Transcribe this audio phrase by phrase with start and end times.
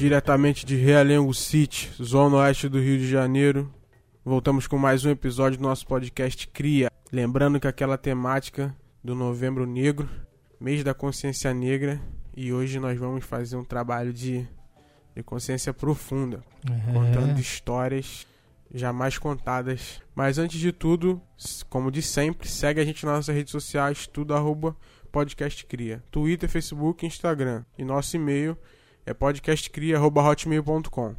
[0.00, 3.70] diretamente de Realengo City, zona oeste do Rio de Janeiro.
[4.24, 6.90] Voltamos com mais um episódio do nosso podcast Cria.
[7.12, 8.74] Lembrando que aquela temática
[9.04, 10.08] do Novembro Negro,
[10.58, 12.00] mês da consciência negra,
[12.34, 14.48] e hoje nós vamos fazer um trabalho de,
[15.14, 16.92] de consciência profunda, É.
[16.94, 18.26] contando histórias
[18.72, 20.00] jamais contadas.
[20.14, 21.20] Mas antes de tudo,
[21.68, 24.74] como de sempre, segue a gente nas nossas redes sociais, tudo arroba
[25.12, 26.02] podcast cria.
[26.10, 27.66] Twitter, Facebook Instagram.
[27.76, 28.56] E nosso e-mail
[29.10, 31.14] é podcastcria.hotmail.com.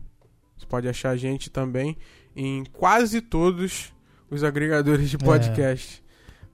[0.58, 1.98] Você pode achar a gente também
[2.36, 3.92] em quase todos
[4.30, 5.20] os agregadores de É.
[5.20, 6.02] podcast.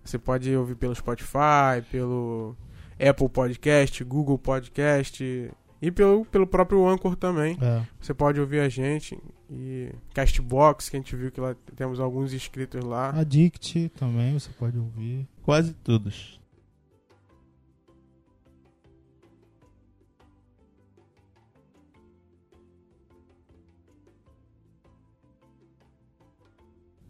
[0.04, 2.56] Você pode ouvir pelo Spotify, pelo
[3.00, 5.52] Apple Podcast, Google Podcast
[5.82, 7.58] e pelo, pelo próprio Anchor também.
[7.62, 7.84] É.
[8.00, 9.18] Você pode ouvir a gente
[9.50, 13.10] e Castbox, que a gente viu que lá temos alguns inscritos lá.
[13.12, 15.28] Addict também, você pode ouvir.
[15.44, 16.37] Quase todos.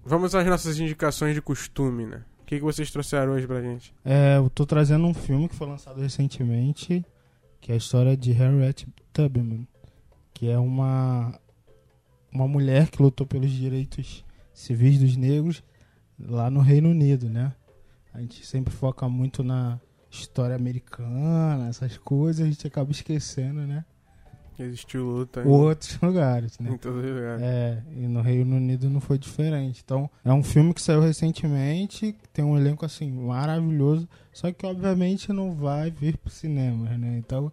[0.10, 2.24] Vamos às nossas indicações de costume, né?
[2.40, 3.94] O que, que vocês trouxeram hoje pra gente?
[4.06, 7.06] É, eu tô trazendo um filme que foi lançado recentemente,
[7.60, 9.68] que é a história de Harriet Tubman,
[10.34, 11.38] que é uma
[12.32, 15.62] uma mulher que lutou pelos direitos civis dos negros
[16.18, 17.54] lá no Reino Unido, né?
[18.14, 19.78] A gente sempre foca muito na
[20.10, 23.84] história americana, essas coisas, a gente acaba esquecendo, né?
[24.60, 26.72] Existiu luta em, Outros lugares, né?
[26.72, 27.42] em todos os lugares.
[27.44, 29.82] É, e no Reino Unido não foi diferente.
[29.84, 35.32] Então, é um filme que saiu recentemente, tem um elenco assim maravilhoso, só que obviamente
[35.32, 37.18] não vai vir pro cinema, né?
[37.18, 37.52] Então,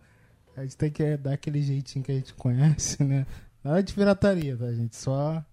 [0.57, 3.27] a gente tem que dar aquele jeitinho que a gente conhece, né?
[3.63, 4.97] Nada de pirataria, tá, gente?
[4.97, 5.45] Só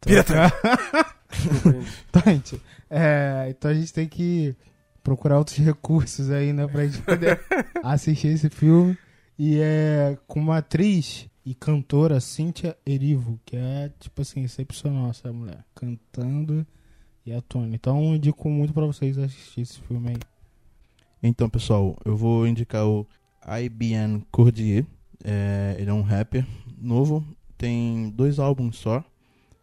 [0.00, 0.52] Pirataria.
[2.08, 4.54] Então, gente, é, então a gente tem que
[5.02, 7.40] procurar outros recursos aí, né, pra gente poder
[7.82, 8.96] assistir esse filme.
[9.38, 15.32] E é com uma atriz e cantora, Cynthia Erivo, que é, tipo assim, excepcional essa
[15.32, 16.66] mulher, cantando
[17.26, 17.74] e atuando.
[17.74, 20.16] Então, indico muito pra vocês assistir esse filme aí.
[21.22, 23.06] Então, pessoal, eu vou indicar o
[23.62, 24.86] IBN Cordier.
[25.22, 26.46] É, ele é um rapper
[26.78, 27.24] novo,
[27.56, 29.02] tem dois álbuns só.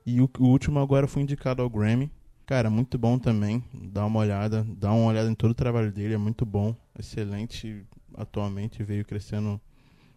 [0.05, 2.11] E o, o último agora foi indicado ao Grammy.
[2.45, 3.63] Cara, muito bom também.
[3.73, 7.85] Dá uma olhada, dá uma olhada em todo o trabalho dele, é muito bom, excelente.
[8.15, 9.59] Atualmente veio crescendo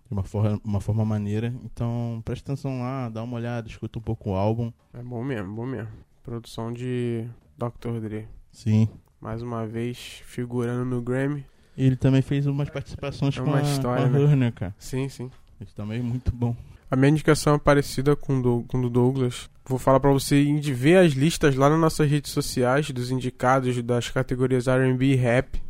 [0.06, 1.54] de uma forma, uma forma maneira.
[1.64, 4.72] Então, presta atenção lá, dá uma olhada, escuta um pouco o álbum.
[4.92, 5.90] É bom mesmo, bom mesmo.
[6.22, 8.00] Produção de Dr.
[8.00, 8.28] Dre.
[8.52, 8.88] Sim.
[9.20, 11.44] Mais uma vez, figurando no Grammy.
[11.76, 14.50] E ele também fez umas participações É com uma a, história, com a né?
[14.50, 14.74] Cara.
[14.78, 15.30] Sim, sim.
[15.60, 16.54] Isso também é muito bom.
[16.90, 19.50] A minha indicação é parecida com o do, com do Douglas.
[19.66, 23.82] Vou falar pra você ir ver as listas lá nas nossas redes sociais dos indicados
[23.82, 25.60] das categorias R&B e rap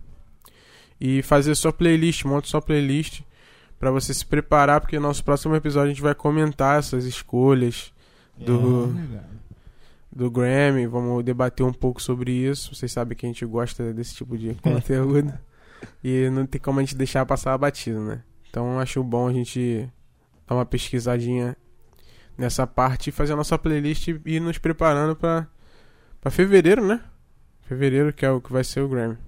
[1.06, 3.20] e fazer sua playlist, monte sua playlist
[3.78, 7.92] pra você se preparar porque no nosso próximo episódio a gente vai comentar essas escolhas
[8.38, 9.34] Do- É,
[10.10, 12.75] do Grammy, vamos debater um pouco sobre isso.
[12.75, 15.32] Vocês sabem que a gente gosta desse tipo de conteúdo
[16.03, 18.22] e não tem como a gente deixar passar batido, né?
[18.48, 19.88] Então acho bom a gente
[20.47, 21.56] dar uma pesquisadinha
[22.38, 25.47] nessa parte e fazer a nossa playlist e ir nos preparando pra
[26.20, 27.00] para fevereiro, né?
[27.62, 29.19] Fevereiro que é o que vai ser o Grammy.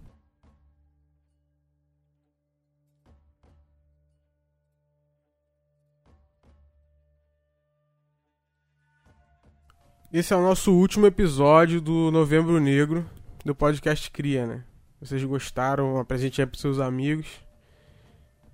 [10.13, 13.05] Esse é o nosso último episódio do Novembro Negro
[13.45, 14.63] do podcast Cria, né?
[15.01, 15.99] Vocês gostaram?
[15.99, 17.27] Apresente aí pros seus amigos.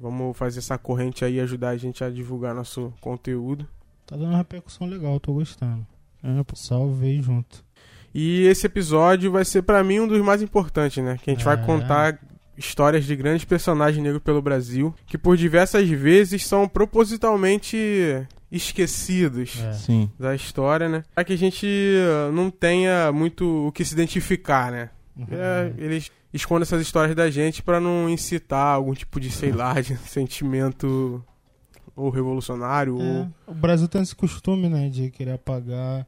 [0.00, 3.66] Vamos fazer essa corrente aí ajudar a gente a divulgar nosso conteúdo.
[4.06, 5.86] Tá dando uma repercussão legal, tô gostando.
[6.22, 7.64] É, salve junto.
[8.14, 11.18] E esse episódio vai ser pra mim um dos mais importantes, né?
[11.22, 11.64] Que a gente vai É.
[11.64, 12.18] contar
[12.58, 19.72] histórias de grandes personagens negros pelo Brasil, que por diversas vezes são propositalmente esquecidos É.
[19.72, 20.10] Sim.
[20.18, 21.02] da história, né?
[21.14, 24.90] Pra que a gente uh, não tenha muito o que se identificar, né?
[25.16, 25.26] Uhum.
[25.30, 29.80] É, eles escondem essas histórias da gente pra não incitar algum tipo de, sei lá,
[29.80, 31.24] de sentimento
[31.94, 36.06] ou revolucionário É, ou O Brasil tem esse costume, né, de querer apagar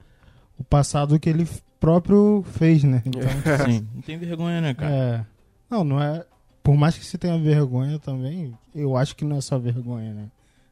[0.59, 1.47] o passado que ele
[1.79, 3.03] próprio fez, né?
[3.05, 3.21] Então,
[3.67, 3.87] Sim.
[3.95, 4.91] Não tem vergonha, né, cara?
[4.95, 5.27] é.
[5.69, 6.25] Não, não é.
[6.63, 10.29] Por mais que se tenha vergonha também, eu acho que não é só vergonha, né?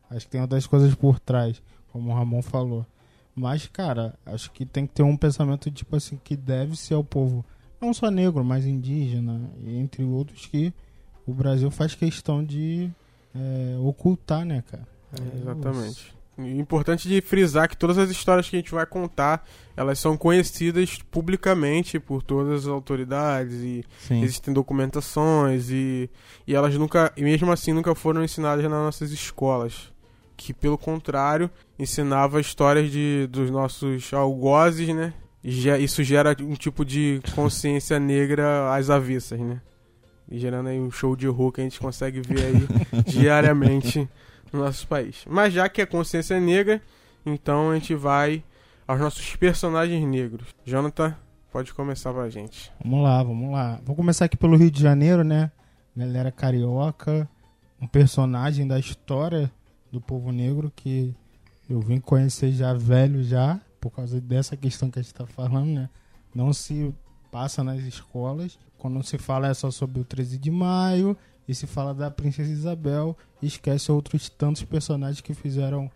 [0.08, 1.60] Acho que tem outras coisas por trás,
[1.92, 2.86] como o Ramon falou.
[3.34, 7.04] Mas, cara, acho que tem que ter um pensamento, tipo assim, que deve ser ao
[7.04, 7.44] povo,
[7.80, 10.72] não só negro, mas indígena, e entre outros, que
[11.26, 12.90] o Brasil faz questão de
[13.34, 14.86] é, ocultar, né, cara?
[15.12, 16.14] É, Exatamente.
[16.38, 19.46] E importante de frisar que todas as histórias que a gente vai contar,
[19.76, 24.22] elas são conhecidas publicamente por todas as autoridades e Sim.
[24.22, 26.08] existem documentações e,
[26.46, 29.91] e elas nunca, e mesmo assim nunca foram ensinadas nas nossas escolas.
[30.42, 31.48] Que pelo contrário
[31.78, 35.14] ensinava histórias de, dos nossos algozes, né?
[35.42, 39.60] E isso gera um tipo de consciência negra às avessas, né?
[40.28, 44.08] E gerando aí um show de rua que a gente consegue ver aí diariamente
[44.52, 45.24] no nosso país.
[45.28, 46.82] Mas já que é consciência negra,
[47.24, 48.42] então a gente vai
[48.86, 50.48] aos nossos personagens negros.
[50.64, 51.14] Jonathan,
[51.52, 52.72] pode começar pra gente.
[52.82, 53.80] Vamos lá, vamos lá.
[53.84, 55.50] Vou começar aqui pelo Rio de Janeiro, né?
[55.96, 57.28] Galera carioca,
[57.80, 59.52] um personagem da história
[59.92, 61.14] do povo negro que
[61.68, 65.68] eu vim conhecer já velho já, por causa dessa questão que a gente está falando,
[65.68, 65.90] né?
[66.34, 66.92] Não se
[67.30, 68.58] passa nas escolas.
[68.78, 71.16] Quando se fala é só sobre o 13 de maio
[71.46, 75.90] e se fala da Princesa Isabel, esquece outros tantos personagens que fizeram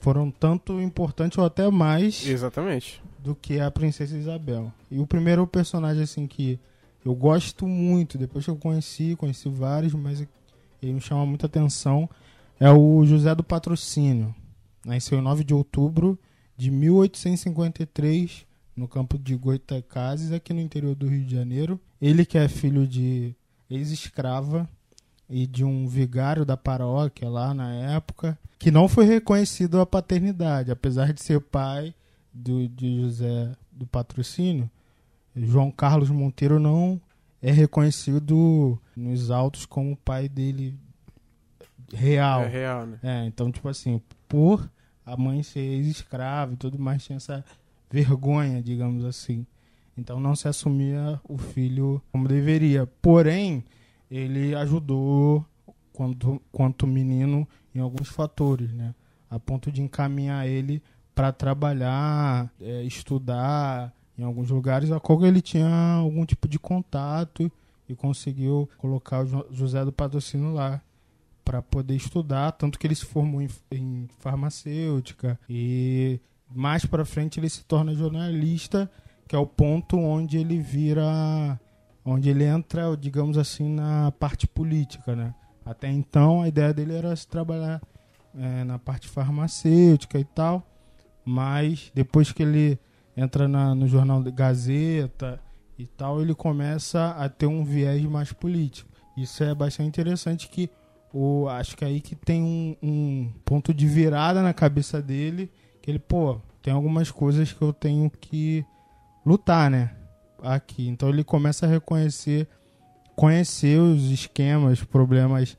[0.00, 4.72] foram tanto importantes ou até mais exatamente do que a Princesa Isabel.
[4.90, 6.58] E o primeiro personagem assim que
[7.04, 10.24] eu gosto muito, depois que eu conheci, conheci vários, mas
[10.80, 12.08] ele me chama muita atenção,
[12.60, 14.34] é o José do Patrocínio.
[14.84, 16.18] Nasceu em 9 de outubro
[16.56, 18.46] de 1853
[18.76, 21.80] no campo de Goitacazes, aqui no interior do Rio de Janeiro.
[22.00, 23.34] Ele que é filho de
[23.68, 24.68] ex-escrava
[25.28, 30.70] e de um vigário da paróquia lá na época, que não foi reconhecido a paternidade,
[30.70, 31.94] apesar de ser pai
[32.32, 34.70] do, de José do Patrocínio.
[35.36, 37.00] João Carlos Monteiro não
[37.42, 40.76] é reconhecido nos autos como pai dele
[41.92, 42.42] real.
[42.42, 42.98] É real, né?
[43.02, 44.68] É, então, tipo assim, por
[45.04, 47.44] a mãe ser ex-escrava e tudo mais, tinha essa
[47.90, 49.46] vergonha, digamos assim.
[49.96, 52.86] Então não se assumia o filho como deveria.
[53.00, 53.64] Porém,
[54.10, 55.44] ele ajudou
[55.92, 58.94] quanto, quanto menino em alguns fatores, né?
[59.30, 60.82] A ponto de encaminhar ele
[61.14, 67.50] para trabalhar, é, estudar em alguns lugares, a qual ele tinha algum tipo de contato
[67.88, 70.80] e conseguiu colocar o José do Patrocínio lá
[71.48, 76.20] para poder estudar, tanto que ele se formou em, em farmacêutica e
[76.54, 78.90] mais para frente ele se torna jornalista,
[79.26, 81.58] que é o ponto onde ele vira,
[82.04, 85.34] onde ele entra, digamos assim, na parte política, né?
[85.64, 87.80] Até então a ideia dele era se trabalhar
[88.36, 90.62] é, na parte farmacêutica e tal,
[91.24, 92.78] mas depois que ele
[93.16, 95.40] entra na, no jornal Gazeta
[95.78, 98.90] e tal, ele começa a ter um viés mais político.
[99.16, 100.68] Isso é bastante interessante que
[101.12, 105.50] o, acho que é aí que tem um, um ponto de virada na cabeça dele,
[105.80, 108.64] que ele, pô, tem algumas coisas que eu tenho que
[109.24, 109.90] lutar, né?
[110.42, 110.86] Aqui.
[110.86, 112.46] Então ele começa a reconhecer,
[113.16, 115.56] conhecer os esquemas, problemas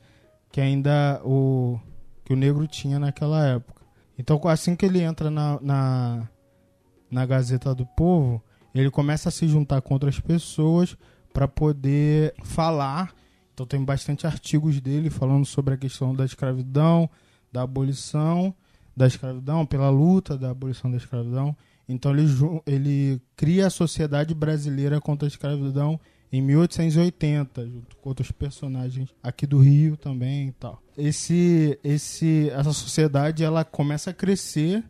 [0.50, 1.78] que ainda o,
[2.24, 3.82] que o negro tinha naquela época.
[4.18, 6.28] Então assim que ele entra na, na,
[7.10, 8.42] na Gazeta do Povo,
[8.74, 10.96] ele começa a se juntar com outras pessoas
[11.32, 13.12] para poder falar
[13.60, 17.10] então tem bastante artigos dele falando sobre a questão da escravidão,
[17.52, 18.54] da abolição
[18.96, 21.54] da escravidão, pela luta da abolição da escravidão.
[21.86, 22.24] Então ele,
[22.66, 26.00] ele cria a Sociedade Brasileira contra a Escravidão
[26.32, 30.82] em 1880, junto com outros personagens aqui do Rio também e tal.
[30.96, 34.82] Esse, esse, essa sociedade ela começa a crescer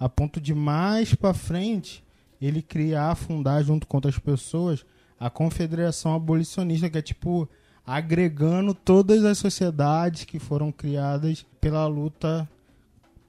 [0.00, 2.04] a ponto de mais para frente
[2.40, 4.84] ele criar, fundar junto com outras pessoas
[5.18, 7.48] a Confederação Abolicionista, que é tipo
[7.86, 12.48] agregando todas as sociedades que foram criadas pela luta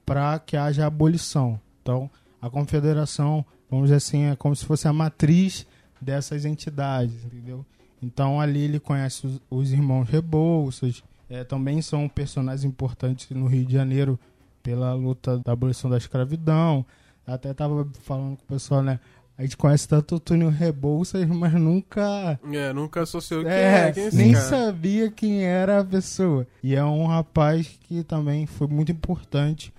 [0.04, 1.60] para que haja abolição.
[1.82, 2.10] Então,
[2.42, 5.66] a confederação, vamos dizer assim, é como se fosse a matriz
[6.00, 7.64] dessas entidades, entendeu?
[8.02, 13.64] Então, ali ele conhece os, os irmãos Rebouças, é, também são personagens importantes no Rio
[13.64, 14.18] de Janeiro
[14.62, 16.84] pela luta da abolição da escravidão.
[17.26, 18.98] Até estava falando com o pessoal, né?
[19.38, 22.40] A gente conhece tanto o Túnel Rebouças, mas nunca.
[22.52, 24.44] É, nunca associou quem é, é, quem é nem cara.
[24.44, 26.44] sabia quem era a pessoa.
[26.60, 29.72] E é um rapaz que também foi muito importante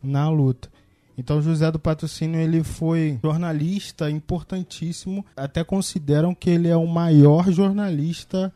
[0.00, 0.68] na luta.
[1.18, 5.26] Então José do Patrocínio ele foi jornalista importantíssimo.
[5.36, 8.52] Até consideram que ele é o maior jornalista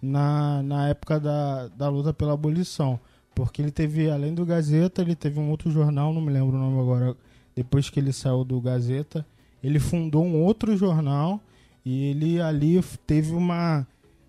[0.00, 2.98] na, na época da, da luta pela abolição.
[3.34, 6.58] Porque ele teve, além do Gazeta, ele teve um outro jornal, não me lembro o
[6.58, 7.14] nome agora,
[7.54, 9.24] depois que ele saiu do Gazeta
[9.62, 11.40] ele fundou um outro jornal
[11.84, 13.86] e ele ali teve uma,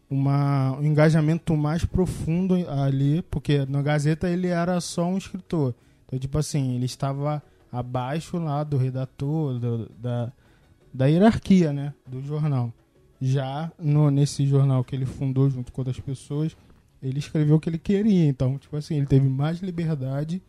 [0.10, 5.74] uma, um engajamento mais profundo ali, porque na Gazeta ele era só um escritor.
[6.06, 10.32] Então, tipo assim, ele estava abaixo lá do redator, do, da,
[10.94, 12.74] da hierarquia, né, do jornal.
[13.22, 16.56] Já no, nesse jornal que ele fundou junto com outras pessoas,
[17.04, 18.26] ele escreveu o que ele queria.
[18.26, 20.42] Então, tipo assim, ele teve mais liberdade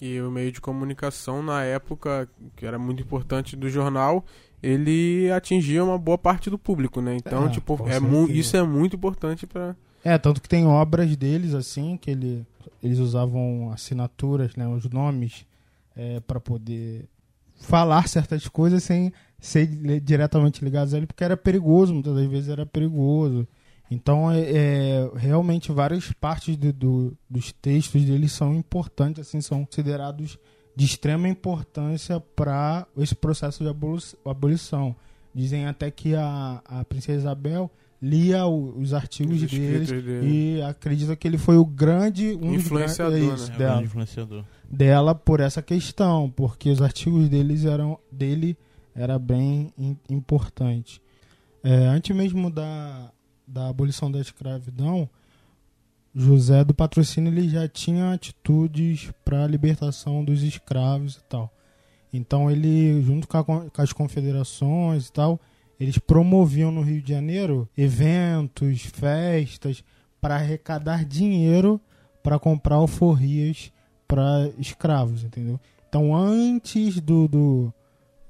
[0.00, 4.24] e o meio de comunicação na época, que era muito importante do jornal,
[4.62, 7.16] ele atingia uma boa parte do público, né?
[7.16, 11.54] Então, é, tipo, é isso é muito importante para É, tanto que tem obras deles,
[11.54, 12.46] assim, que ele,
[12.82, 15.46] eles usavam assinaturas, né, os nomes,
[15.96, 17.06] é, para poder
[17.60, 19.66] falar certas coisas sem ser
[20.00, 23.46] diretamente ligados a ele, porque era perigoso, muitas das vezes era perigoso.
[23.94, 29.64] Então, é, é realmente, várias partes do, do, dos textos deles são importantes, assim, são
[29.64, 30.38] considerados
[30.76, 33.70] de extrema importância para esse processo de
[34.24, 34.96] abolição.
[35.32, 37.70] Dizem até que a, a princesa Isabel
[38.02, 40.56] lia o, os artigos os deles dele.
[40.58, 43.56] e acredita que ele foi o grande um influenciador, grandes, né?
[43.56, 44.44] dela, é influenciador.
[44.68, 48.56] dela por essa questão, porque os artigos deles eram dele
[48.94, 51.00] era bem in, importante.
[51.62, 53.10] É, antes mesmo da,
[53.54, 55.08] da abolição da escravidão,
[56.12, 61.52] José do Patrocínio ele já tinha atitudes para a libertação dos escravos e tal.
[62.12, 65.40] Então ele, junto com, a, com, as confederações e tal,
[65.78, 69.84] eles promoviam no Rio de Janeiro eventos, festas
[70.20, 71.80] para arrecadar dinheiro
[72.22, 73.72] para comprar alforrias
[74.06, 75.60] para escravos, entendeu?
[75.88, 77.74] Então antes do, do,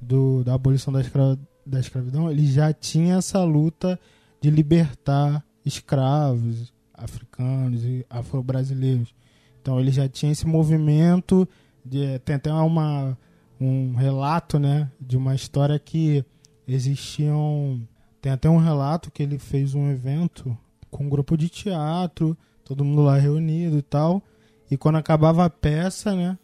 [0.01, 3.99] do da abolição da, escra, da escravidão, ele já tinha essa luta
[4.45, 9.15] de libertar escravos africanos e afro-brasileiros.
[9.59, 11.49] Então ele já tinha esse movimento
[11.83, 13.17] de tem até uma
[13.59, 16.23] um relato, né, de uma história que
[16.69, 17.81] existiam
[18.21, 20.55] tem até um relato que ele fez um evento
[20.91, 22.37] com um grupo de teatro,
[22.67, 24.23] todo mundo lá reunido e tal.
[24.71, 26.39] E quando acabava a peça, né,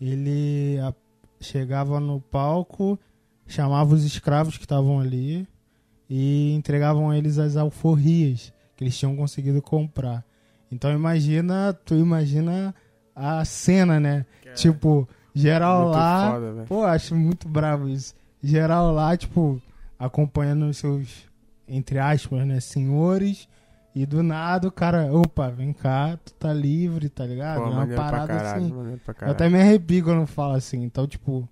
[0.00, 0.76] ele
[1.40, 2.96] chegava no palco,
[3.44, 5.48] chamava os escravos que estavam ali
[6.10, 10.24] e entregavam a eles as alforrias que eles tinham conseguido comprar.
[10.70, 12.74] Então imagina, tu imagina
[13.14, 14.26] a cena, né?
[14.44, 14.52] É.
[14.52, 16.32] Tipo, geral muito lá.
[16.32, 18.14] Foda, pô, acho muito bravo isso.
[18.42, 19.62] Geral lá, tipo,
[19.96, 21.28] acompanhando os seus,
[21.68, 23.48] entre aspas, né, senhores.
[23.94, 27.58] E do nada o cara, opa, vem cá, tu tá livre, tá ligado?
[27.58, 29.00] Pô, é uma parada caralho, assim.
[29.22, 30.82] Eu até me arrepio quando falo assim.
[30.82, 31.48] Então, tipo,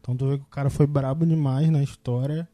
[0.00, 2.48] então tu vê que o cara foi brabo demais na história.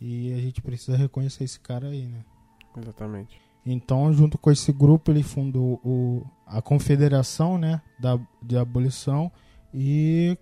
[0.00, 2.24] E a gente precisa reconhecer esse cara aí, né?
[2.76, 3.40] Exatamente.
[3.64, 9.32] Então, junto com esse grupo, ele fundou o, a Confederação né, da, de Abolição
[9.74, 10.38] e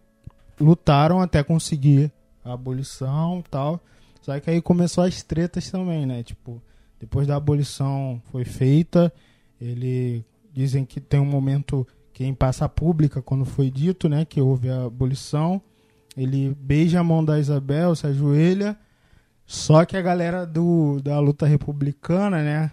[0.60, 2.12] lutaram até conseguir
[2.44, 3.80] a abolição e tal.
[4.20, 6.22] Só que aí começou as tretas também, né?
[6.22, 6.62] Tipo,
[7.00, 9.12] depois da abolição foi feita,
[9.60, 14.40] ele dizem que tem um momento que em passa pública, quando foi dito, né, que
[14.40, 15.60] houve a abolição,
[16.16, 18.78] ele beija a mão da Isabel, se ajoelha,
[19.46, 22.70] só que a galera do, da luta republicana, né,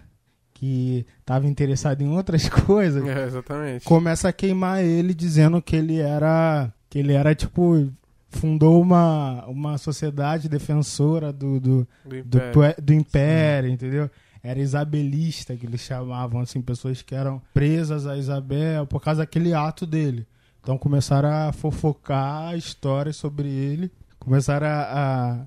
[0.54, 3.84] que estava interessado em outras coisas, é, exatamente.
[3.84, 7.90] começa a queimar ele dizendo que ele era que ele era tipo
[8.28, 14.10] fundou uma, uma sociedade defensora do do, do império, do, do império entendeu?
[14.42, 19.52] Era isabelista que eles chamavam assim pessoas que eram presas a Isabel por causa daquele
[19.54, 20.26] ato dele.
[20.60, 25.46] Então começaram a fofocar histórias sobre ele, começaram a, a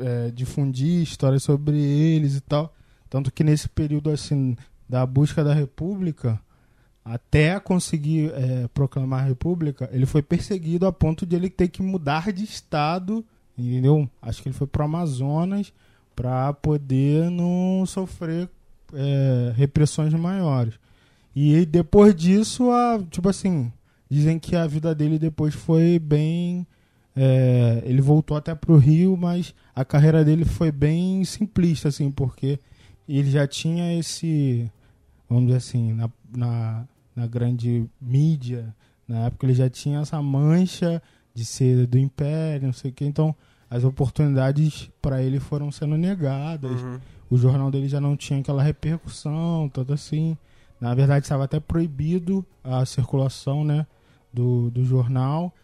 [0.00, 2.74] é, difundir histórias sobre eles e tal.
[3.08, 4.56] Tanto que nesse período assim
[4.88, 6.40] da busca da República,
[7.04, 11.82] até conseguir é, proclamar a República, ele foi perseguido a ponto de ele ter que
[11.82, 13.24] mudar de estado,
[13.56, 14.08] entendeu?
[14.20, 15.72] Acho que ele foi para Amazonas
[16.14, 18.48] para poder não sofrer
[18.92, 20.74] é, repressões maiores.
[21.34, 23.72] E depois disso, a, tipo assim,
[24.10, 26.66] dizem que a vida dele depois foi bem.
[27.22, 32.10] É, ele voltou até para o Rio, mas a carreira dele foi bem simplista, assim,
[32.10, 32.58] porque
[33.06, 34.72] ele já tinha esse,
[35.28, 38.74] vamos dizer assim, na, na, na grande mídia,
[39.06, 41.02] na época ele já tinha essa mancha
[41.34, 43.36] de ser do império, não sei o que, então
[43.68, 46.80] as oportunidades para ele foram sendo negadas.
[46.80, 46.98] Uhum.
[47.28, 50.38] O jornal dele já não tinha aquela repercussão, tanto assim.
[50.80, 53.86] Na verdade, estava até proibido a circulação né,
[54.32, 55.54] do, do jornal.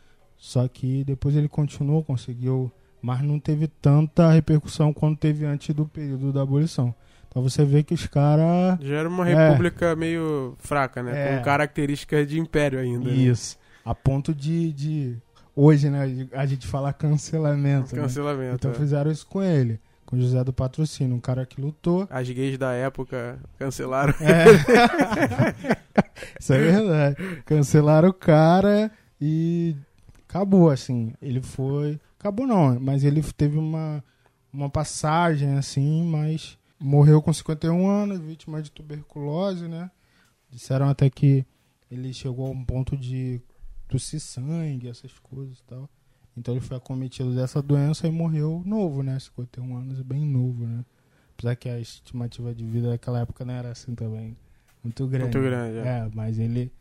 [0.47, 2.71] Só que depois ele continuou, conseguiu,
[3.03, 6.95] mas não teve tanta repercussão quanto teve antes do período da abolição.
[7.29, 8.79] Pra você ver que os caras.
[8.81, 9.35] Já era uma é.
[9.35, 11.35] república meio fraca, né?
[11.35, 13.11] É, com características de império ainda.
[13.11, 13.17] Né?
[13.17, 13.57] Isso.
[13.57, 13.91] Né?
[13.91, 15.17] A ponto de, de.
[15.55, 16.29] Hoje, né?
[16.33, 17.93] A gente fala cancelamento.
[17.93, 18.51] Cancelamento.
[18.51, 18.55] Né?
[18.55, 18.75] Então é.
[18.75, 19.81] fizeram isso com ele.
[20.07, 22.07] Com José do Patrocínio, um cara que lutou.
[22.09, 24.15] As gays da época cancelaram.
[24.21, 24.45] É.
[26.39, 27.43] isso é verdade.
[27.45, 29.75] Cancelaram o cara e
[30.29, 31.13] acabou, assim.
[31.21, 32.01] Ele foi.
[32.19, 34.03] Acabou não, mas ele teve uma,
[34.53, 39.91] uma passagem, assim, mas morreu com 51 anos, vítima de tuberculose, né?
[40.51, 41.45] Disseram até que
[41.91, 43.41] ele chegou a um ponto de
[43.89, 45.89] tossir sangue, essas coisas e tal.
[46.37, 49.19] Então ele foi acometido dessa doença e morreu novo, né?
[49.19, 50.85] 51 anos, bem novo, né?
[51.35, 54.37] Apesar que a estimativa de vida daquela época não era assim também.
[54.83, 55.37] muito grande.
[55.37, 55.99] Muito grande, é.
[55.99, 56.73] É, mas ele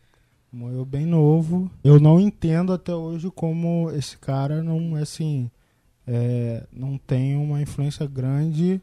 [0.52, 1.70] morreu bem novo.
[1.84, 5.50] Eu não entendo até hoje como esse cara não, assim,
[6.08, 8.80] é, não tem uma influência grande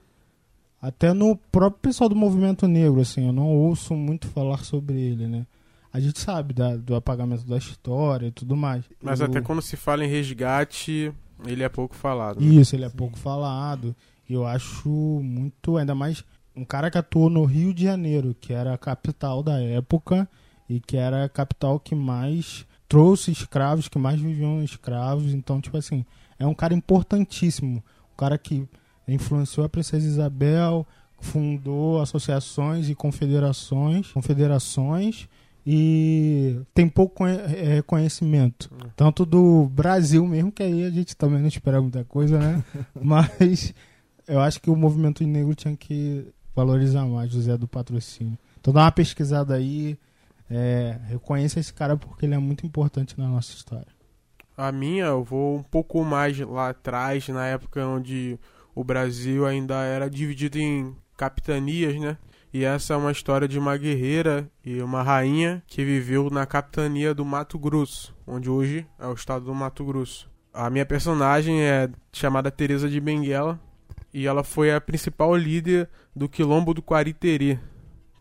[0.80, 5.26] até no próprio pessoal do movimento negro, assim, eu não ouço muito falar sobre ele,
[5.28, 5.46] né?
[5.92, 8.84] A gente sabe da- do apagamento da história e tudo mais.
[9.00, 11.12] Mas O- até quando se fala em resgate,
[11.46, 12.40] ele é pouco falado.
[12.40, 12.46] né?
[12.54, 13.94] Isso, ele é pouco falado.
[14.28, 16.24] E eu acho muito, ainda mais
[16.56, 20.28] um cara que atuou no Rio de Janeiro, que era a capital da época
[20.76, 25.32] e que era a capital que mais trouxe escravos, que mais viviam escravos.
[25.32, 26.04] Então, tipo assim,
[26.38, 27.82] é um cara importantíssimo.
[28.12, 28.66] Um cara que
[29.08, 30.86] influenciou a Princesa Isabel,
[31.20, 35.28] fundou associações e confederações, confederações
[35.66, 38.70] e tem pouco conhe- eh, reconhecimento.
[38.96, 42.64] Tanto do Brasil mesmo, que aí a gente também não espera muita coisa, né?
[43.00, 43.72] Mas
[44.26, 48.36] eu acho que o movimento negro tinha que valorizar mais José do Patrocínio.
[48.60, 49.96] Então dá uma pesquisada aí,
[50.52, 53.88] é, reconheça esse cara porque ele é muito importante na nossa história.
[54.56, 58.38] A minha, eu vou um pouco mais lá atrás, na época onde
[58.74, 62.18] o Brasil ainda era dividido em capitanias, né?
[62.52, 67.14] E essa é uma história de uma guerreira e uma rainha que viveu na capitania
[67.14, 70.30] do Mato Grosso, onde hoje é o estado do Mato Grosso.
[70.52, 73.58] A minha personagem é chamada Teresa de Benguela
[74.12, 77.58] e ela foi a principal líder do Quilombo do Quariterê,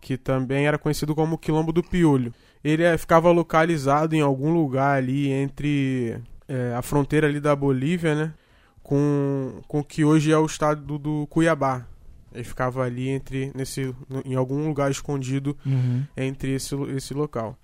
[0.02, 2.34] que também era conhecido como Quilombo do Piolho.
[2.64, 8.16] Ele eh, ficava localizado em algum lugar ali entre eh, a fronteira ali da Bolívia,
[8.16, 8.34] né?
[8.84, 11.86] Com, com o que hoje é o estado do, do Cuiabá.
[12.34, 13.94] Ele ficava ali entre nesse
[14.26, 15.56] em algum lugar escondido
[16.16, 17.58] entre esse, esse local.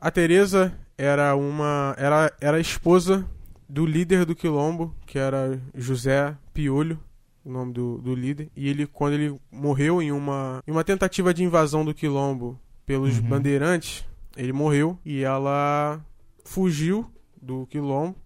[0.00, 3.26] A Teresa era uma era, era a esposa
[3.68, 6.98] do líder do quilombo, que era José Piolho,
[7.44, 11.32] o nome do, do líder, e ele quando ele morreu em uma em uma tentativa
[11.34, 13.24] de invasão do quilombo pelos Uhum.
[13.28, 14.04] bandeirantes,
[14.36, 16.04] ele morreu e ela
[16.44, 18.16] fugiu do quilombo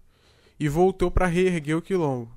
[0.59, 2.29] e voltou para reerguer o quilombo.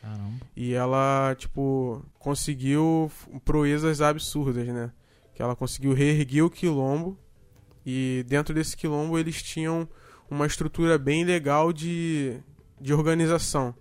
[0.00, 0.34] Caramba.
[0.54, 3.10] E ela, tipo, conseguiu
[3.44, 4.92] proezas absurdas, né?
[5.34, 7.18] Que ela conseguiu reerguer o quilombo.
[7.86, 9.88] E dentro desse quilombo eles tinham
[10.30, 12.38] uma estrutura bem legal de,
[12.80, 13.74] de organização.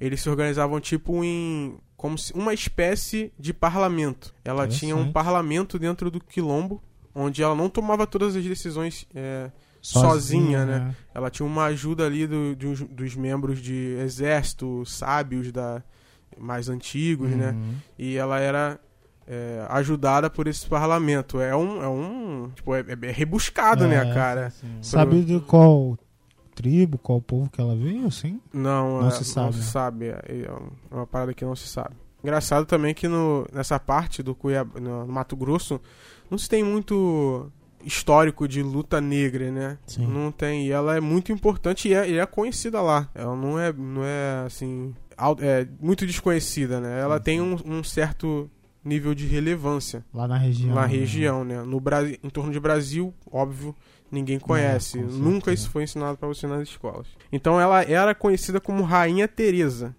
[0.00, 4.32] Eles se organizavam tipo em como se uma espécie de parlamento.
[4.44, 6.80] Ela tinha um parlamento dentro do quilombo,
[7.14, 10.94] onde ela não tomava todas as decisões é, sozinha, né?
[11.14, 12.54] Ela tinha uma ajuda ali do-
[12.88, 15.82] dos membros de exército, sábios da
[16.38, 17.50] mais antigos, né?
[17.50, 17.74] Uhum.
[17.98, 18.78] E ela era
[19.26, 21.40] é, ajudada por esse parlamento.
[21.40, 24.52] É um, é um, tipo, é, é rebuscado, né, É, cara?
[24.80, 25.98] Sabe de qual
[26.58, 28.40] tribo, qual povo que ela veio, assim?
[28.52, 29.64] Não, Não é, se sabe, Não se né?
[29.64, 30.06] sabe.
[30.06, 30.48] É,
[30.90, 31.94] é uma parada que não se sabe.
[32.22, 35.80] Engraçado também que no, nessa parte do Cuiabá, no, Mato Grosso,
[36.28, 37.48] não se tem muito
[37.84, 39.78] histórico de luta negra, né?
[39.86, 40.04] Sim.
[40.06, 40.66] Não tem.
[40.66, 43.08] E ela é muito importante e é, e é conhecida lá.
[43.14, 44.92] Ela não é, não é assim,
[45.40, 47.00] é muito desconhecida, né?
[47.00, 47.64] Ela Sim, tem sim.
[47.64, 48.50] um, um certo
[48.84, 50.74] nível de relevância Lá na região.
[50.74, 50.88] na né?
[50.88, 51.62] região, né?
[51.62, 53.76] No Brasil, em torno de Brasil, óbvio,
[54.10, 54.98] ninguém conhece.
[54.98, 57.06] Nunca isso foi ensinado para você nas escolas.
[57.30, 59.94] Então ela era conhecida como Rainha Teresa.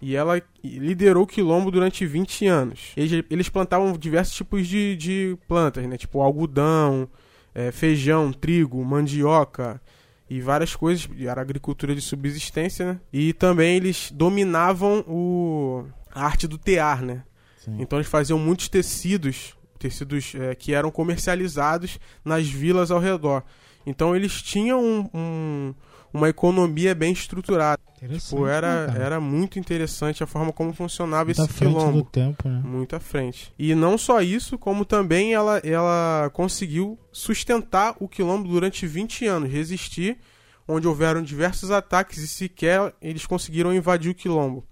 [0.00, 2.92] E ela liderou o quilombo durante 20 anos.
[2.94, 5.96] Eles, eles plantavam diversos tipos de, de plantas, né?
[5.96, 7.08] Tipo algodão,
[7.54, 9.80] eh, feijão, trigo, mandioca
[10.28, 11.08] e várias coisas.
[11.18, 13.00] Era agricultura de subsistência, né?
[13.10, 17.22] E também eles dominavam o, a arte do tear, né?
[17.56, 17.76] Sim.
[17.78, 19.56] Então eles faziam muitos tecidos,
[19.88, 23.42] tecidos eh, que eram comercializados nas vilas ao redor.
[23.86, 25.74] Então eles tinham um- um-
[26.12, 27.82] uma economia bem estruturada.
[27.96, 32.04] Interessante, Pô, era, né, era muito interessante a forma como funcionava esse frente do quilombo.
[32.10, 32.62] tempo, né?
[32.64, 33.52] Muito à frente.
[33.58, 39.50] E não só isso, como também ela, ela conseguiu sustentar o quilombo durante 20 anos,
[39.50, 40.16] resistir,
[40.68, 44.64] onde houveram diversos ataques e sequer eles conseguiram invadir o quilombo.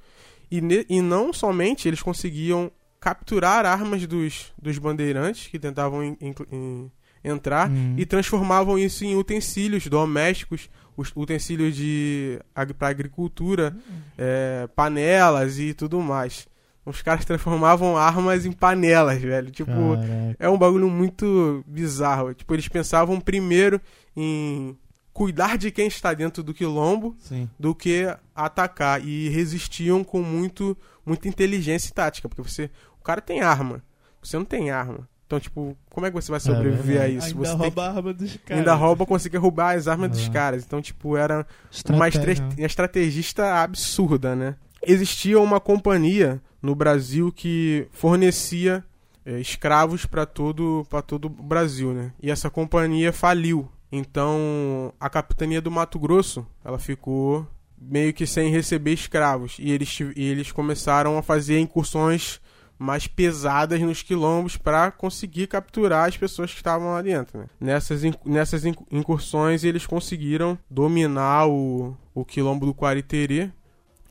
[0.51, 2.71] E, ne- e não somente eles conseguiam
[3.03, 6.91] capturar armas dos, dos bandeirantes que tentavam en- en- en-
[7.25, 7.95] entrar Hum.
[7.99, 12.39] e transformavam isso em utensílios domésticos, os utensílios de
[12.79, 13.77] para agricultura,
[14.17, 16.47] é, panelas e tudo mais.
[16.85, 19.51] Os caras transformavam armas em panelas, velho.
[19.51, 20.37] Tipo, Caraca.
[20.39, 22.35] é um bagulho muito bizarro.
[22.35, 23.81] Tipo, eles pensavam primeiro
[24.17, 24.77] em
[25.13, 27.49] cuidar de quem está dentro do quilombo Sim.
[27.59, 32.71] do que atacar e resistiam com muito muita inteligência e tática, porque você,
[33.03, 33.83] o cara tem arma,
[34.23, 35.09] você não tem arma.
[35.27, 37.17] Então, tipo, como é que você vai sobreviver a verdade.
[37.17, 37.27] isso?
[37.29, 38.59] Ainda você tem rouba a arma dos que- caras.
[38.59, 40.31] ainda rouba, conseguir roubar as armas dos É.
[40.31, 40.63] caras.
[40.65, 41.47] Então, tipo, era
[41.89, 42.61] uma estre- Estratégia.
[42.63, 44.57] uma estrategista absurda, né?
[44.87, 48.85] Existia uma companhia no Brasil que fornecia
[49.25, 52.13] é, escravos para todo, todo o Brasil, né?
[52.21, 53.71] E essa companhia faliu.
[53.91, 57.47] Então, a capitania do Mato Grosso, ela ficou
[57.81, 59.57] meio que sem receber escravos.
[59.59, 62.41] E eles, e eles começaram a fazer incursões
[62.83, 67.39] mais pesadas nos quilombos para conseguir capturar as pessoas que estavam lá dentro.
[67.39, 67.47] Né?
[67.61, 73.51] Nessas, nessas incursões eles conseguiram dominar o, o quilombo do Quariterê,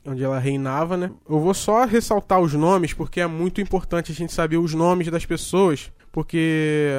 [0.04, 1.10] onde ela reinava, né?
[1.28, 5.08] Eu vou só ressaltar os nomes porque é muito importante a gente saber os nomes
[5.08, 6.90] das pessoas, porque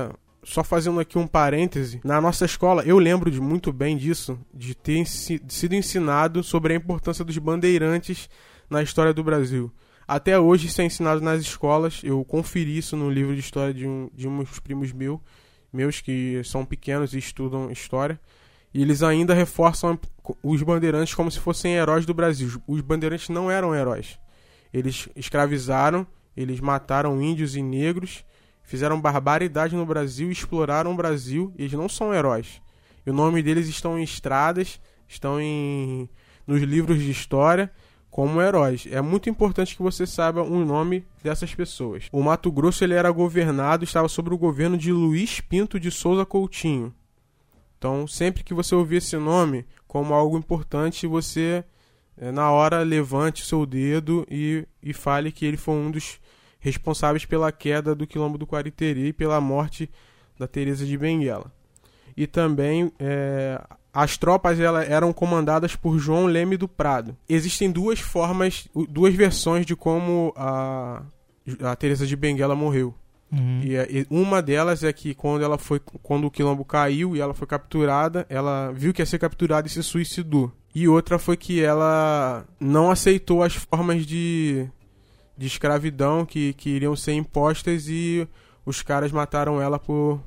[0.44, 4.76] só fazendo aqui um parêntese, na nossa escola eu lembro de muito bem disso, de
[4.76, 8.30] ter sido ensinado sobre a importância dos bandeirantes
[8.70, 9.72] na história do Brasil.
[10.14, 12.02] Até hoje isso é ensinado nas escolas.
[12.04, 15.20] Eu conferi isso no livro de história de, um, de uns primos meu,
[15.74, 18.20] meus que são pequenos e estudam história.
[18.72, 20.00] E eles ainda reforçam
[20.44, 22.62] os bandeirantes como se fossem heróis do Brasil.
[22.68, 24.20] Os bandeirantes não eram heróis.
[24.72, 26.06] Eles escravizaram,
[26.38, 28.24] eles mataram índios e negros,
[28.62, 31.52] fizeram barbaridade no Brasil, exploraram o Brasil.
[31.58, 32.62] Eles não são heróis.
[33.04, 36.08] E o nome deles estão em estradas, estão em
[36.46, 37.72] nos livros de história
[38.14, 38.88] como heróis.
[38.92, 42.10] É muito importante que você saiba o nome dessas pessoas.
[42.12, 46.24] O Mato Grosso ele era governado, estava sob o governo de Luiz Pinto de Souza
[46.24, 46.94] Coutinho.
[47.76, 51.64] Então, sempre que você ouvir esse nome como algo importante, você
[52.16, 56.20] eh, na hora levante o seu dedo e, e fale que ele foi um dos
[56.60, 59.90] responsáveis pela queda do quilombo do Quariteri e pela morte
[60.38, 61.52] da Teresa de Benguela.
[62.16, 63.60] E também é,
[63.94, 67.16] as tropas ela, eram comandadas por João Leme do Prado.
[67.30, 71.04] Existem duas formas, duas versões de como a,
[71.62, 72.96] a Teresa de Benguela morreu.
[73.32, 73.62] Uhum.
[73.64, 77.34] E, e, uma delas é que quando ela foi quando o quilombo caiu e ela
[77.36, 80.52] foi capturada, ela viu que ia ser capturada e se suicidou.
[80.74, 84.68] E outra foi que ela não aceitou as formas de,
[85.38, 88.28] de escravidão que, que iriam ser impostas e
[88.66, 90.20] os caras mataram ela por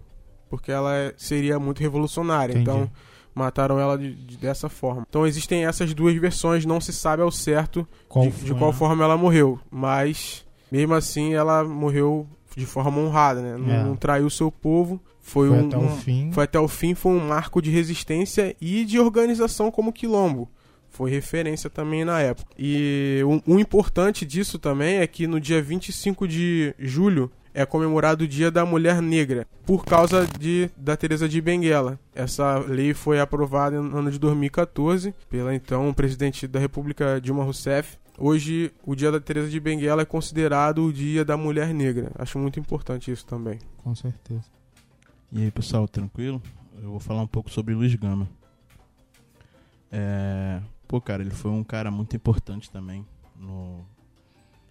[0.48, 2.52] porque ela seria muito revolucionária.
[2.52, 2.70] Entendi.
[2.70, 2.90] Então
[3.36, 5.06] mataram ela de, de, dessa forma.
[5.08, 9.04] Então existem essas duas versões, não se sabe ao certo qual de, de, qual forma
[9.04, 13.56] ela morreu, mas mesmo assim ela morreu de forma honrada, né?
[13.58, 13.84] Não, é.
[13.84, 14.98] não traiu seu povo.
[15.20, 16.32] Foi, foi um, até o fim.
[16.32, 20.48] Foi até o fim, foi um marco de resistência e de organização como quilombo.
[20.88, 22.50] Foi referência também na época.
[22.58, 27.64] E o um, um importante disso também é que no dia 25 de julho é
[27.64, 31.98] comemorado o Dia da Mulher Negra, por causa de, da Teresa de Benguela.
[32.14, 37.96] Essa lei foi aprovada no ano de 2014 pela então presidente da República Dilma Rousseff.
[38.18, 42.12] Hoje, o Dia da Teresa de Benguela é considerado o Dia da Mulher Negra.
[42.18, 43.58] Acho muito importante isso também.
[43.78, 44.44] Com certeza.
[45.32, 46.42] E aí, pessoal, tranquilo?
[46.82, 48.28] Eu vou falar um pouco sobre Luiz Gama.
[49.90, 50.60] É...
[50.86, 53.82] Pô, cara, ele foi um cara muito importante também no...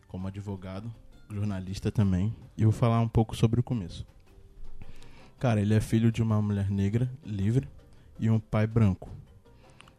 [0.07, 0.93] como advogado
[1.29, 4.05] jornalista também, e vou falar um pouco sobre o começo.
[5.39, 7.67] Cara, ele é filho de uma mulher negra, livre,
[8.19, 9.09] e um pai branco.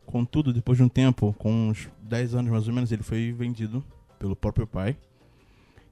[0.06, 3.84] Contudo, depois de um tempo, com uns 10 anos mais ou menos, ele foi vendido
[4.18, 4.96] pelo próprio pai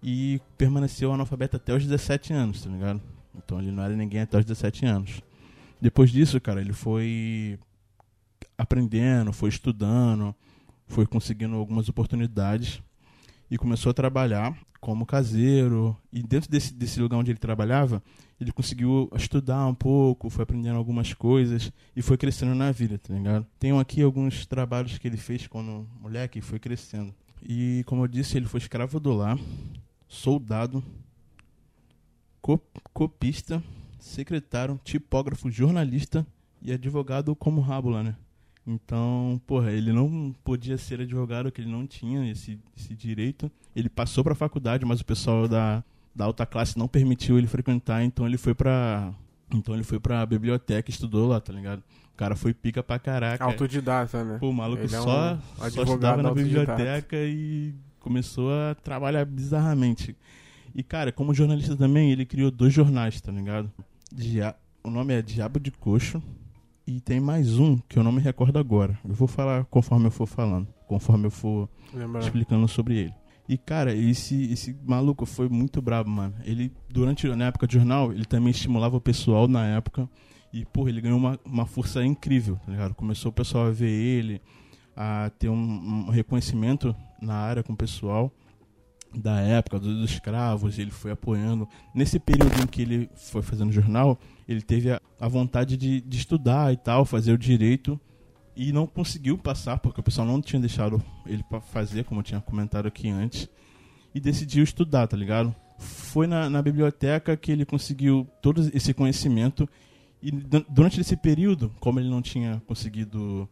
[0.02, 3.02] e permaneceu analfabeto até os 17 anos, tá ligado?
[3.34, 5.20] Então ele não era ninguém até os 17 anos.
[5.80, 7.58] Depois disso, cara, ele foi
[8.56, 10.34] aprendendo, foi estudando,
[10.86, 12.80] foi conseguindo algumas oportunidades
[13.50, 15.96] e começou a trabalhar como caseiro.
[16.12, 18.02] E dentro desse, desse lugar onde ele trabalhava,
[18.38, 23.14] ele conseguiu estudar um pouco, foi aprendendo algumas coisas e foi crescendo na vida, tá
[23.14, 23.46] ligado?
[23.58, 27.14] Tenho aqui alguns trabalhos que ele fez quando moleque e foi crescendo.
[27.42, 29.38] E como eu disse, ele foi escravo do lar,
[30.06, 30.84] soldado,
[32.92, 33.62] copista,
[33.98, 36.26] secretário, tipógrafo, jornalista
[36.60, 38.16] e advogado como Rábula, né?
[38.66, 43.50] Então, porra, ele não podia ser advogado, que ele não tinha esse, esse direito.
[43.76, 47.46] Ele passou para a faculdade, mas o pessoal da, da alta classe não permitiu ele
[47.46, 49.12] frequentar, então ele foi pra.
[49.52, 51.82] Então ele foi pra biblioteca e estudou lá, tá ligado?
[52.12, 53.44] O cara foi pica pra caraca.
[53.44, 54.38] Autodidata, né?
[54.38, 59.24] Pô, o maluco ele só, é um só estudava na biblioteca e começou a trabalhar
[59.26, 60.16] bizarramente.
[60.74, 63.70] E, cara, como jornalista também, ele criou dois jornais, tá ligado?
[64.12, 64.56] Dia...
[64.82, 66.22] O nome é Diabo de Coxo
[66.86, 68.98] e tem mais um que eu não me recordo agora.
[69.04, 72.20] Eu vou falar conforme eu for falando, conforme eu for Lembra.
[72.20, 73.14] explicando sobre ele.
[73.48, 76.34] E, cara, esse, esse maluco foi muito brabo, mano.
[76.44, 80.08] Ele, durante, na época de jornal, ele também estimulava o pessoal na época.
[80.52, 82.94] E, porra, ele ganhou uma, uma força incrível, tá ligado?
[82.94, 84.40] Começou o pessoal a ver ele,
[84.96, 88.32] a ter um, um reconhecimento na área com o pessoal
[89.20, 91.68] da época, dos escravos, ele foi apoiando.
[91.94, 96.16] Nesse período em que ele foi fazendo jornal, ele teve a, a vontade de, de,
[96.18, 97.98] estudar e tal, fazer o direito,
[98.56, 102.24] e não conseguiu passar, porque o pessoal não tinha deixado ele para fazer, como eu
[102.24, 103.48] tinha comentado aqui antes,
[104.14, 105.54] e decidiu estudar, tá ligado?
[105.78, 109.68] foi na, na biblioteca que ele conseguiu todo esse conhecimento
[110.22, 113.48] e durante esse período, como ele não tinha conseguido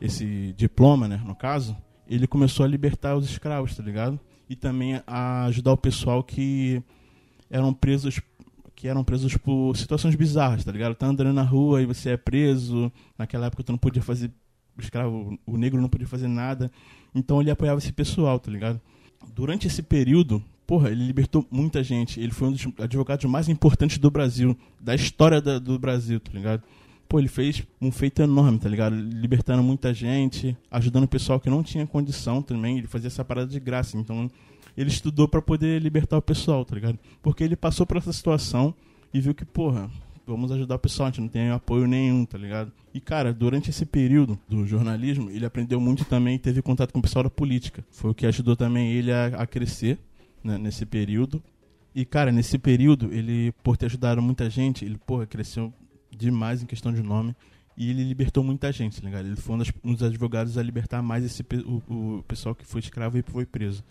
[0.00, 4.18] esse diploma, né, no caso, ele começou a libertar os escravos, tá ligado?
[4.48, 6.82] E também a ajudar o pessoal que
[7.50, 8.20] eram presos
[8.74, 10.94] que eram presos por situações bizarras, tá ligado?
[10.94, 12.92] Tá andando na rua e você é preso.
[13.18, 14.30] Naquela época tu não podia fazer
[14.76, 16.70] o escravo, o negro não podia fazer nada.
[17.12, 18.80] Então ele apoiava esse pessoal, tá ligado?
[19.34, 22.20] Durante esse período, porra, ele libertou muita gente.
[22.20, 26.30] Ele foi um dos advogados mais importantes do Brasil, da história da, do Brasil, tá
[26.32, 26.62] ligado?
[27.08, 28.94] Pô, ele fez um feito enorme, tá ligado?
[28.94, 32.78] Libertando muita gente, ajudando o pessoal que não tinha condição também.
[32.78, 33.96] Ele fazia essa parada de graça.
[33.96, 34.30] Então,
[34.76, 36.98] ele estudou para poder libertar o pessoal, tá ligado?
[37.22, 38.74] Porque ele passou por essa situação
[39.12, 39.90] e viu que, porra,
[40.26, 42.70] vamos ajudar o pessoal, a gente não tem apoio nenhum, tá ligado?
[42.92, 47.02] E, cara, durante esse período do jornalismo, ele aprendeu muito também teve contato com o
[47.02, 47.84] pessoal da política.
[47.90, 49.98] Foi o que ajudou também ele a, a crescer
[50.44, 51.42] né, nesse período.
[51.94, 55.72] E, cara, nesse período, ele, por ter ajudado muita gente, ele, porra, cresceu
[56.10, 57.34] demais em questão de nome.
[57.76, 59.26] E ele libertou muita gente, tá ligado?
[59.26, 62.80] Ele foi um, um dos advogados a libertar mais esse, o, o pessoal que foi
[62.80, 63.84] escravo e foi preso.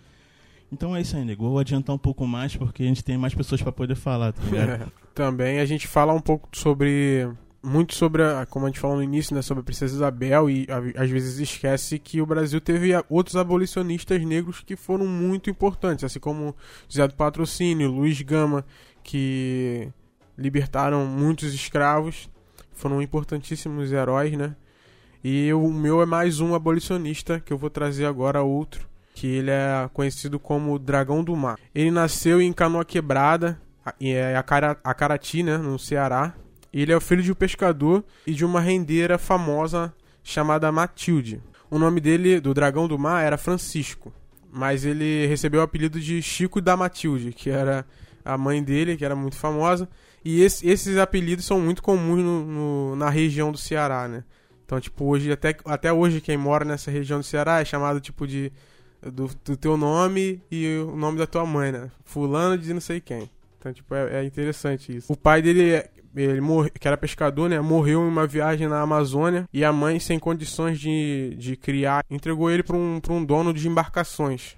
[0.71, 1.47] Então é isso aí, nego.
[1.47, 4.43] Vou adiantar um pouco mais porque a gente tem mais pessoas para poder falar, tá
[4.43, 4.91] ligado?
[5.15, 7.30] Também a gente fala um pouco sobre.
[7.63, 10.67] Muito sobre, a, como a gente falou no início, né, sobre a Princesa Isabel, e
[10.69, 16.03] a, às vezes esquece que o Brasil teve outros abolicionistas negros que foram muito importantes,
[16.03, 16.56] assim como
[16.88, 18.63] José do Patrocínio, Luiz Gama,
[19.03, 19.89] que
[20.38, 22.30] libertaram muitos escravos,
[22.73, 24.56] foram importantíssimos heróis, né?
[25.23, 29.50] E o meu é mais um abolicionista, que eu vou trazer agora outro, que ele
[29.50, 31.58] é conhecido como Dragão do Mar.
[31.73, 33.60] Ele nasceu em Canoa Quebrada,
[34.00, 36.34] é a Carati, né, no Ceará.
[36.71, 41.41] Ele é o filho de um pescador e de uma rendeira famosa chamada Matilde.
[41.69, 44.13] O nome dele, do Dragão do Mar, era Francisco,
[44.52, 47.86] mas ele recebeu o apelido de Chico da Matilde, que era
[48.23, 49.89] a mãe dele, que era muito famosa.
[50.30, 54.26] E esse, esses apelidos são muito comuns no, no, na região do Ceará, né?
[54.66, 58.28] Então, tipo, hoje, até, até hoje, quem mora nessa região do Ceará é chamado, tipo,
[58.28, 58.52] de
[59.02, 61.90] do, do, teu nome e o nome da tua mãe, né?
[62.04, 63.30] Fulano de não sei quem.
[63.58, 65.13] Então, tipo, é, é interessante isso.
[65.13, 65.82] O pai dele,
[66.13, 67.62] ele morre, que era pescador, né?
[67.62, 72.52] Morreu em uma viagem na Amazônia e a mãe, sem condições de, de criar, entregou
[72.52, 74.58] ele para um, pra um dono de embarcações.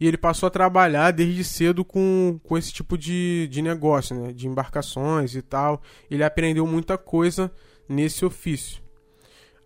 [0.00, 4.32] E ele passou a trabalhar desde cedo com, com esse tipo de, de negócio, né?
[4.32, 5.82] De embarcações e tal.
[6.10, 7.50] Ele aprendeu muita coisa
[7.88, 8.80] nesse ofício.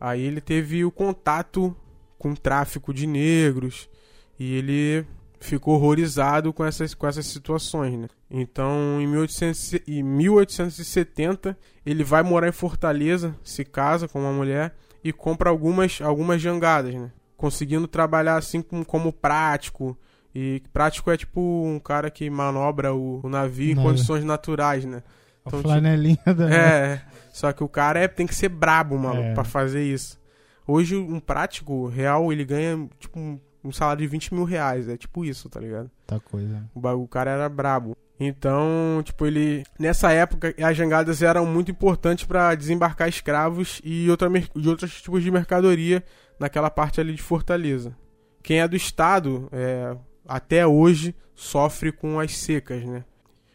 [0.00, 1.76] Aí ele teve o contato
[2.18, 3.88] com tráfico de negros
[4.38, 5.06] e ele
[5.42, 8.08] ficou horrorizado com essas, com essas situações, né?
[8.30, 14.74] Então, em, 1800, em 1870, ele vai morar em Fortaleza, se casa com uma mulher
[15.04, 17.10] e compra algumas, algumas jangadas, né?
[17.36, 19.98] Conseguindo trabalhar assim como, como prático.
[20.34, 25.02] E prático é tipo um cara que manobra o, o navio em condições naturais, né?
[25.46, 26.54] Então, a flanelinha tipo, da...
[26.54, 29.34] É, só que o cara é, tem que ser brabo, maluco, é.
[29.34, 30.18] pra fazer isso.
[30.66, 34.88] Hoje, um prático real, ele ganha, tipo, um, um salário de 20 mil reais.
[34.88, 35.90] É tipo isso, tá ligado?
[36.06, 36.64] Tá coisa.
[36.74, 37.96] O, o cara era brabo.
[38.18, 39.64] Então, tipo, ele.
[39.78, 45.22] Nessa época, as jangadas eram muito importantes para desembarcar escravos e, outra, e outros tipos
[45.22, 46.04] de mercadoria
[46.38, 47.96] naquela parte ali de Fortaleza.
[48.42, 53.04] Quem é do estado, é, até hoje, sofre com as secas, né?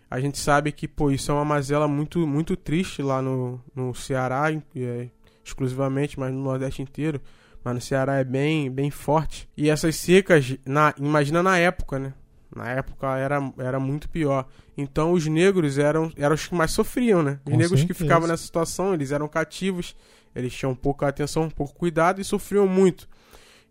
[0.09, 3.93] A gente sabe que, pô, isso é uma mazela muito, muito triste lá no, no
[3.93, 5.09] Ceará, é,
[5.43, 7.19] exclusivamente, mas no Nordeste inteiro.
[7.63, 9.49] Mas no Ceará é bem, bem forte.
[9.57, 12.13] E essas secas, na, imagina na época, né?
[12.55, 14.47] Na época era, era muito pior.
[14.77, 17.39] Então os negros eram, eram os que mais sofriam, né?
[17.45, 17.87] Os Com negros certeza.
[17.87, 19.93] que ficavam nessa situação, eles eram cativos,
[20.33, 23.09] eles tinham pouca atenção, pouco cuidado e sofriam muito.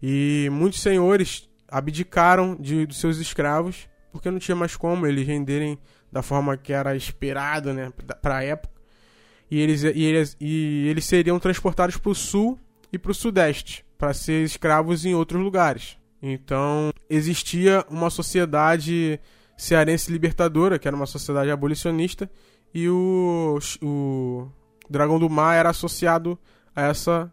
[0.03, 5.79] E muitos senhores abdicaram de, dos seus escravos porque não tinha mais como eles renderem
[6.11, 8.77] da forma que era esperado, né, para a época
[9.51, 12.59] e eles, e eles, e eles seriam transportados para o sul
[12.93, 15.97] e para o sudeste para ser escravos em outros lugares.
[16.21, 19.21] Então existia uma sociedade
[19.57, 22.31] cearense libertadora, que era uma sociedade abolicionista,
[22.75, 24.49] e o, o
[24.91, 26.39] Dragão do Mar era associado
[26.75, 27.33] a essa,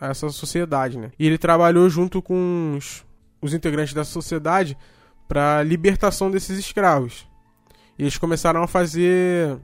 [0.00, 0.96] a essa sociedade.
[0.98, 1.10] Né?
[1.18, 3.04] E ele trabalhou junto com os,
[3.40, 4.76] os integrantes da sociedade
[5.28, 7.28] para a libertação desses escravos.
[7.98, 9.58] E eles começaram a fazer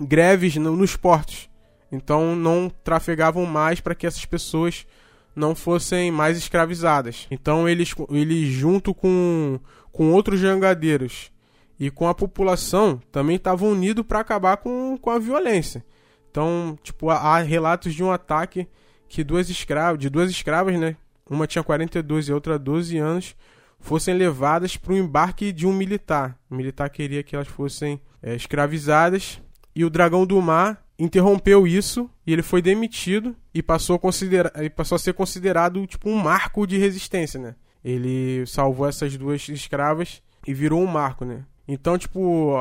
[0.00, 1.48] greves no, nos portos.
[1.90, 4.86] Então não trafegavam mais para que essas pessoas
[5.34, 7.26] não fossem mais escravizadas.
[7.30, 9.58] Então eles, eles junto com,
[9.92, 11.32] com outros jangadeiros
[11.78, 15.84] e com a população também estavam unidos para acabar com, com a violência.
[16.30, 18.66] Então, tipo, há relatos de um ataque
[19.08, 20.96] que duas escravas, de duas escravas, né?
[21.28, 23.36] Uma tinha 42 e outra 12 anos,
[23.80, 26.38] fossem levadas para o embarque de um militar.
[26.50, 29.40] O militar queria que elas fossem é, escravizadas
[29.74, 34.70] e o dragão do mar interrompeu isso e ele foi demitido e passou a, e
[34.70, 37.54] passou a ser considerado tipo um marco de resistência, né?
[37.84, 41.44] Ele salvou essas duas escravas e virou um marco, né?
[41.66, 42.56] Então, tipo,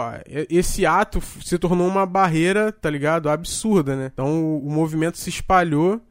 [0.49, 3.29] esse ato se tornou uma barreira, tá ligado?
[3.29, 4.11] Absurda, né?
[4.13, 6.01] Então o movimento se espalhou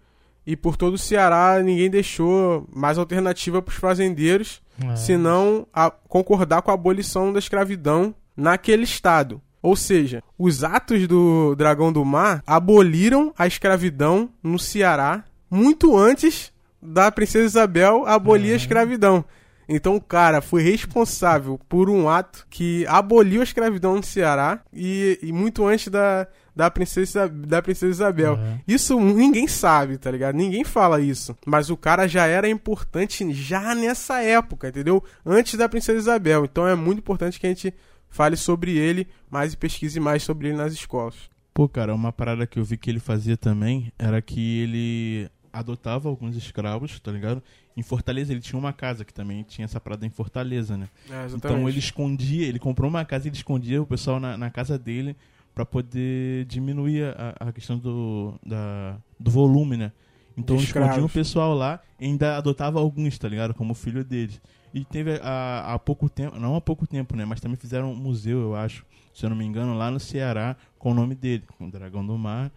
[0.46, 4.96] e por todo o Ceará ninguém deixou mais alternativa para os fazendeiros, é.
[4.96, 9.40] senão a concordar com a abolição da escravidão naquele estado.
[9.62, 16.52] Ou seja, os atos do Dragão do Mar aboliram a escravidão no Ceará muito antes
[16.83, 19.24] da Princesa Isabel abolir a escravidão.
[19.68, 25.18] Então o cara foi responsável por um ato que aboliu a escravidão no Ceará e,
[25.22, 28.35] e muito antes da, da princesa, da princesa Isabel.
[28.35, 28.59] Uhum.
[28.69, 30.37] Isso ninguém sabe, tá ligado?
[30.37, 31.37] Ninguém fala isso.
[31.47, 35.03] Mas o cara já era importante já nessa época, entendeu?
[35.25, 36.45] Antes da princesa Isabel.
[36.45, 37.75] Então é muito importante que a gente
[38.09, 41.31] fale sobre ele mais e pesquise mais sobre ele nas escolas.
[41.55, 46.09] Pô, cara, uma parada que eu vi que ele fazia também era que ele adotava
[46.09, 47.43] alguns escravos, tá ligado?
[47.77, 50.88] Em Fortaleza ele tinha uma casa que também tinha essa parada em Fortaleza, né?
[51.11, 54.51] É, então ele escondia, ele comprou uma casa e ele escondia o pessoal na, na
[54.51, 55.17] casa dele
[55.55, 59.93] para poder diminuir a, a questão do, da, do volume, né?
[60.37, 63.55] Então ele escondia o pessoal lá e ainda adotava alguns, tá ligado?
[63.55, 64.41] Como filho deles.
[64.73, 67.25] E teve há, há pouco tempo, não há pouco tempo, né?
[67.25, 70.57] Mas também fizeram um museu, eu acho, se eu não me engano, lá no Ceará,
[70.79, 72.51] com o nome dele, com o Dragão do Mar.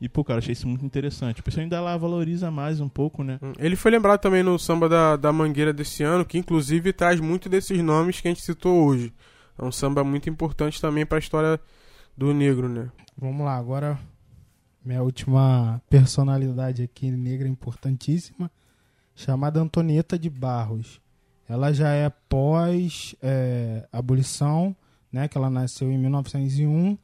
[0.00, 1.40] E, pô, cara, achei isso muito interessante.
[1.40, 3.38] O pessoal ainda lá valoriza mais um pouco, né?
[3.42, 7.20] Hum, ele foi lembrado também no samba da, da Mangueira desse ano, que inclusive traz
[7.20, 9.12] muito desses nomes que a gente citou hoje.
[9.58, 11.60] É um samba muito importante também para a história
[12.18, 12.90] do negro, né?
[13.16, 13.98] Vamos lá, agora
[14.84, 18.50] minha última personalidade aqui negra importantíssima,
[19.14, 21.00] chamada Antonieta de Barros.
[21.48, 24.76] Ela já é pós é, abolição,
[25.10, 25.28] né?
[25.28, 26.98] Que ela nasceu em 1901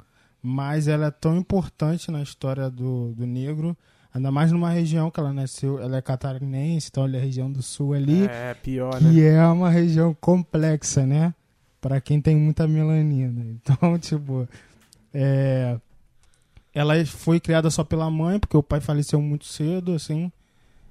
[0.47, 3.75] mas ela é tão importante na história do, do negro,
[4.13, 7.63] ainda mais numa região que ela nasceu, ela é catarinense, então ela é região do
[7.63, 8.27] sul ali.
[8.27, 9.37] É, pior, que né?
[9.37, 11.33] é uma região complexa, né?
[11.81, 13.43] Para quem tem muita melanina.
[13.57, 14.47] Então, tipo,
[15.15, 15.79] é,
[16.75, 20.31] ela foi criada só pela mãe, porque o pai faleceu muito cedo, assim.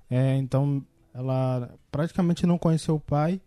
[0.09, 0.83] É, então,
[1.13, 3.39] ela praticamente não conheceu o pai.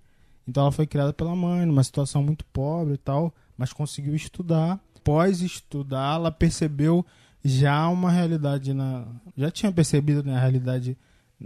[0.46, 4.80] Então, ela foi criada pela mãe, numa situação muito pobre e tal, mas conseguiu estudar
[5.06, 7.06] após estudar, ela percebeu
[7.44, 9.06] já uma realidade na.
[9.36, 10.98] Já tinha percebido né, a realidade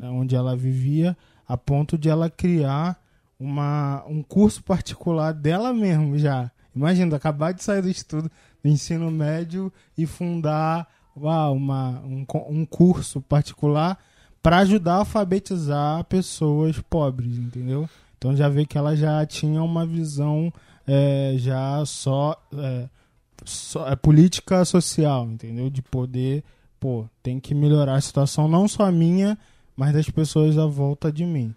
[0.02, 1.14] onde ela vivia,
[1.46, 2.98] a ponto de ela criar
[3.38, 6.50] uma, um curso particular dela mesmo já.
[6.74, 8.30] Imagina, acabar de sair do estudo
[8.68, 13.98] ensino médio e fundar uau, uma, um, um curso particular
[14.42, 17.88] para ajudar a alfabetizar pessoas pobres, entendeu?
[18.16, 20.52] Então já vê que ela já tinha uma visão
[20.86, 22.88] é, já só é,
[23.44, 25.68] so, é política social, entendeu?
[25.68, 26.42] De poder,
[26.78, 29.38] pô, tem que melhorar a situação não só minha,
[29.76, 31.54] mas das pessoas à volta de mim.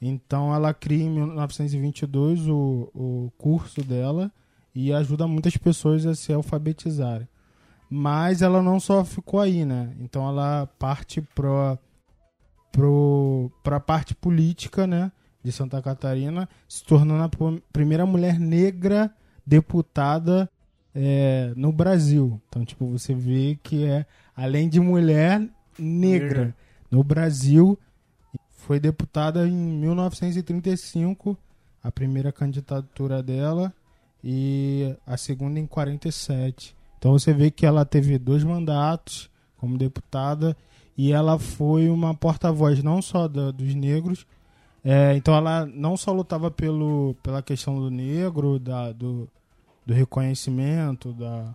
[0.00, 4.32] Então ela cria em 1922 o, o curso dela
[4.74, 7.28] e ajuda muitas pessoas a se alfabetizarem.
[7.88, 9.94] Mas ela não só ficou aí, né?
[10.00, 11.78] Então ela parte para
[13.66, 15.12] a parte política, né,
[15.44, 17.30] de Santa Catarina, se tornando a
[17.72, 19.14] primeira mulher negra
[19.46, 20.48] deputada
[20.94, 22.40] é, no Brasil.
[22.48, 25.46] Então, tipo, você vê que é, além de mulher
[25.78, 26.54] negra,
[26.90, 27.78] no Brasil,
[28.50, 31.36] foi deputada em 1935,
[31.82, 33.74] a primeira candidatura dela,
[34.22, 36.76] e a segunda em 47.
[36.98, 40.56] Então você vê que ela teve dois mandatos como deputada
[40.96, 44.26] e ela foi uma porta-voz não só da, dos negros,
[44.84, 49.28] é, então ela não só lutava pelo, pela questão do negro, da, do,
[49.86, 51.54] do reconhecimento, da,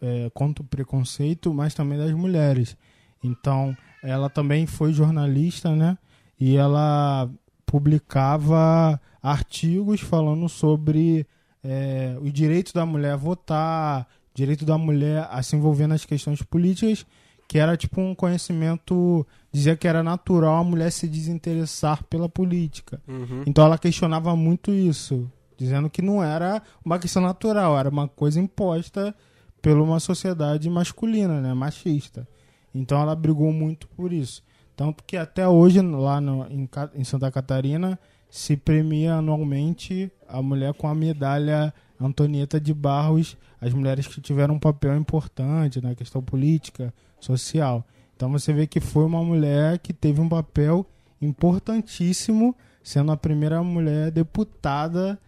[0.00, 2.76] é, contra o preconceito, mas também das mulheres.
[3.22, 5.96] Então, ela também foi jornalista, né?
[6.38, 7.28] E ela
[7.66, 11.26] publicava artigos falando sobre
[11.62, 16.42] é, o direito da mulher a votar, direito da mulher a se envolver nas questões
[16.42, 17.04] políticas,
[17.46, 23.00] que era tipo um conhecimento, dizia que era natural a mulher se desinteressar pela política.
[23.08, 23.42] Uhum.
[23.46, 28.40] Então ela questionava muito isso dizendo que não era uma questão natural, era uma coisa
[28.40, 29.12] imposta
[29.60, 32.26] por uma sociedade masculina, né, machista.
[32.72, 34.42] Então ela brigou muito por isso.
[34.76, 37.98] Tanto que até hoje, lá no, em, em Santa Catarina,
[38.30, 44.54] se premia anualmente a mulher com a medalha Antonieta de Barros, as mulheres que tiveram
[44.54, 47.84] um papel importante na questão política, social.
[48.14, 50.86] Então você vê que foi uma mulher que teve um papel
[51.20, 55.18] importantíssimo, sendo a primeira mulher deputada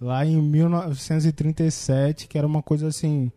[0.00, 3.30] lá em 1937, que era uma coisa assim.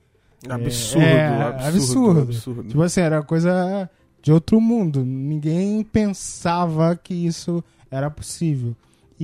[0.48, 2.22] Absurdo, é, absurdo, absurdo.
[2.22, 2.64] absurdo.
[2.64, 3.90] Tipo assim, era coisa
[4.22, 5.04] de outro mundo.
[5.04, 8.76] Ninguém pensava que isso era possível.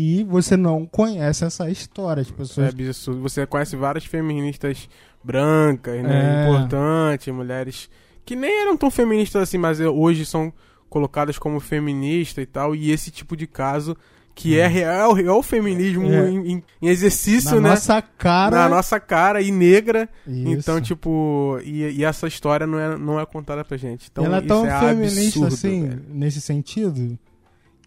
[0.01, 2.21] E você não conhece essa história.
[2.21, 2.67] As É pessoas.
[2.69, 3.21] absurdo.
[3.21, 4.87] Você conhece várias feministas
[5.23, 6.45] brancas, né?
[6.45, 6.49] É.
[6.49, 7.89] Importantes, mulheres
[8.25, 10.53] que nem eram tão feministas assim, mas hoje são
[10.89, 12.75] colocadas como feminista e tal.
[12.75, 13.97] E esse tipo de caso
[14.35, 16.29] que é real, é o feminismo É.
[16.29, 17.69] em, em- exercício, na né?
[17.71, 18.55] nossa cara.
[18.55, 20.07] Na nossa cara e negra.
[20.25, 20.47] Isso.
[20.51, 24.07] Então, tipo, e, e essa história não é, não é contada pra gente.
[24.09, 26.01] Então, ela é tão é feminista absurdo, assim, velho.
[26.07, 27.17] nesse sentido,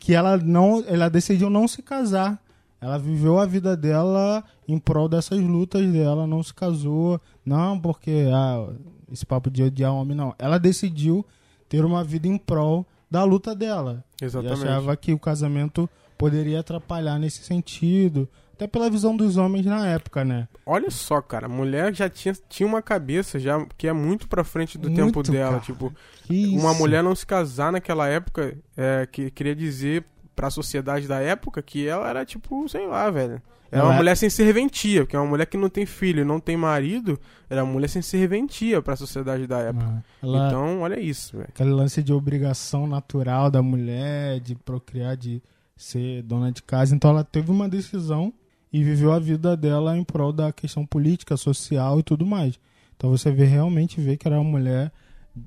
[0.03, 2.43] que ela não, ela decidiu não se casar.
[2.81, 8.29] Ela viveu a vida dela em prol dessas lutas dela, não se casou, não porque
[8.35, 8.69] ah,
[9.13, 10.35] esse papo de odiar homem não.
[10.41, 11.25] Ela decidiu
[11.69, 14.05] ter uma vida em prol da luta dela.
[14.21, 14.59] Exatamente.
[14.59, 15.89] E achava que o casamento
[16.19, 20.47] poderia atrapalhar nesse sentido, até pela visão dos homens na época, né?
[20.65, 24.45] Olha só, cara, a mulher já tinha, tinha uma cabeça já que é muito pra
[24.45, 25.53] frente do tempo Muito, dela.
[25.53, 25.63] cara.
[25.63, 25.93] Tipo,
[26.31, 30.05] uma mulher não se casar naquela época, é, que queria dizer
[30.37, 33.41] pra sociedade da época que ela era tipo, sei lá, velho.
[33.71, 36.27] Era Ela uma é- mulher sem serventia, porque é uma mulher que não tem filho,
[36.27, 39.87] não tem marido, era uma mulher sem serventia pra sociedade da época.
[39.89, 41.49] Ah, ela- Então, olha isso, velho.
[41.49, 45.43] Aquele lance de obrigação natural da mulher, de procriar, de
[45.75, 46.95] ser dona de casa.
[46.95, 48.31] Então ela teve uma decisão
[48.73, 52.59] e viveu a vida dela em prol da questão política, social e tudo mais.
[52.97, 54.93] Então você vê realmente vê que era uma mulher.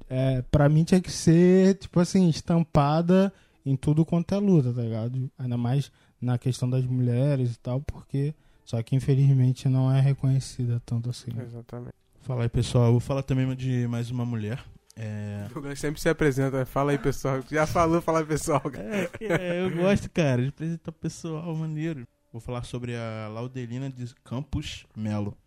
[0.10, 3.34] É, para mim tinha que ser, tipo assim, estampada
[3.66, 5.30] em tudo quanto é luta, tá ligado?
[5.38, 8.34] Ainda mais na questão das mulheres e tal, porque.
[8.64, 11.30] Só que infelizmente não é reconhecida tanto assim.
[11.40, 11.94] Exatamente.
[12.22, 12.86] Fala aí, pessoal.
[12.86, 14.60] Eu vou falar também de mais uma mulher.
[14.96, 15.46] É...
[15.52, 17.44] O Douglas sempre se apresenta, fala aí, pessoal.
[17.52, 18.64] Já falou, fala aí, pessoal.
[18.74, 22.08] É, é, eu gosto, cara, de apresentar pessoal maneiro.
[22.36, 25.38] Vou falar sobre a Laudelina de Campos Melo.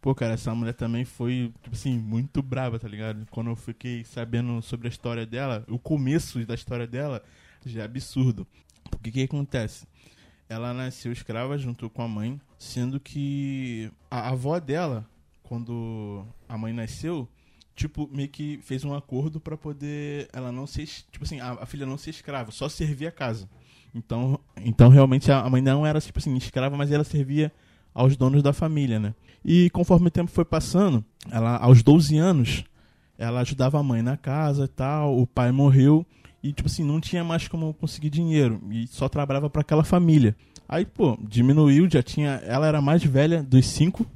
[0.00, 3.24] Pô, cara, essa mulher também foi, tipo assim, muito brava, tá ligado?
[3.30, 7.22] Quando eu fiquei sabendo sobre a história dela, o começo da história dela
[7.64, 8.44] já é absurdo.
[8.90, 9.86] Porque o que acontece?
[10.48, 15.08] Ela nasceu escrava junto com a mãe, sendo que a avó dela,
[15.44, 17.28] quando a mãe nasceu,
[17.76, 21.66] tipo, meio que fez um acordo pra poder ela não ser, tipo assim, a, a
[21.66, 23.48] filha não ser escrava, só servir a casa.
[23.94, 27.52] Então, então realmente a mãe não era, tipo assim, escrava, mas ela servia
[27.94, 29.14] aos donos da família, né?
[29.44, 32.64] E conforme o tempo foi passando, ela, aos 12 anos,
[33.18, 36.04] ela ajudava a mãe na casa e tal, o pai morreu
[36.42, 40.36] e, tipo assim, não tinha mais como conseguir dinheiro e só trabalhava para aquela família.
[40.68, 42.40] Aí, pô, diminuiu, já tinha.
[42.44, 44.06] Ela era mais velha dos cinco,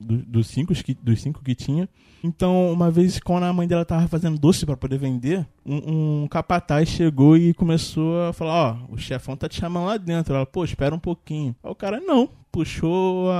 [0.00, 1.88] do- dos, cinco que, dos cinco que tinha.
[2.22, 6.28] Então, uma vez, quando a mãe dela tava fazendo doce para poder vender, um, um
[6.28, 8.52] capataz chegou e começou a falar:
[8.90, 10.34] Ó, o chefão tá te chamando lá dentro.
[10.34, 11.54] Ela, pô, espera um pouquinho.
[11.62, 13.36] Aí o cara, não, puxou a,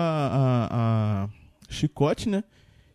[0.70, 1.28] a- a
[1.68, 2.44] chicote, né?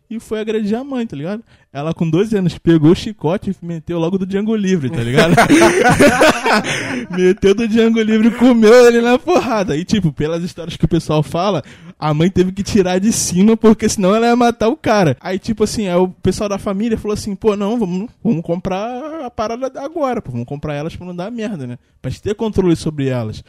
[0.08, 1.42] E foi agredir a mãe, tá ligado?
[1.72, 5.34] Ela com 12 anos pegou o chicote e meteu logo do Django Livre, tá ligado?
[7.10, 9.76] meteu do Django Livre comeu ele na porrada.
[9.76, 11.62] E tipo, pelas histórias que o pessoal fala,
[11.98, 15.16] a mãe teve que tirar de cima porque senão ela ia matar o cara.
[15.20, 19.24] Aí tipo assim, aí o pessoal da família falou assim, pô, não, vamos, vamos comprar
[19.24, 21.78] a parada agora, pô, vamos comprar elas pra não dar merda, né?
[22.02, 23.42] Pra gente ter controle sobre elas.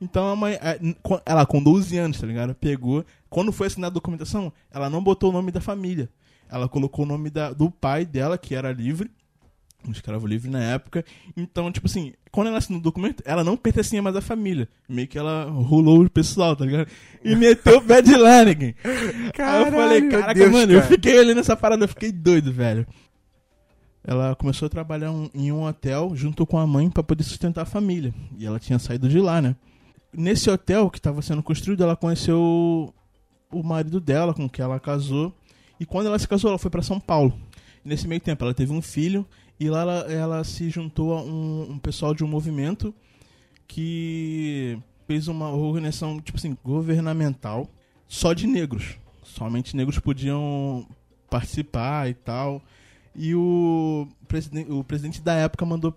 [0.00, 0.58] Então a mãe,
[1.02, 2.54] com- ela com 12 anos, tá ligado?
[2.54, 3.04] Pegou.
[3.30, 6.08] Quando foi assinada a documentação, ela não botou o nome da família.
[6.50, 9.10] Ela colocou o nome da- do pai dela, que era livre,
[9.86, 11.04] um escravo livre na época.
[11.36, 14.68] Então, tipo assim, quando ela assinou o documento, ela não pertencia mais à família.
[14.88, 16.88] Meio que ela rolou o pessoal, tá ligado?
[17.24, 18.74] E meteu o pé de ninguém.
[18.84, 20.92] Aí eu falei, caraca, Deus, mano, eu cara.
[20.92, 22.86] fiquei ali nessa parada, eu fiquei doido, velho.
[24.04, 27.62] Ela começou a trabalhar um- em um hotel junto com a mãe pra poder sustentar
[27.62, 28.12] a família.
[28.36, 29.54] E ela tinha saído de lá, né?
[30.12, 32.92] Nesse hotel que estava sendo construído, ela conheceu
[33.50, 35.32] o marido dela, com quem ela casou.
[35.78, 37.32] E quando ela se casou, ela foi pra São Paulo.
[37.84, 39.26] Nesse meio tempo, ela teve um filho
[39.64, 42.94] e lá ela, ela se juntou a um, um pessoal de um movimento
[43.66, 47.68] que fez uma organização, tipo assim, governamental
[48.06, 48.96] só de negros.
[49.22, 50.86] Somente negros podiam
[51.30, 52.62] participar e tal.
[53.14, 55.94] E o presidente, o presidente da época mandou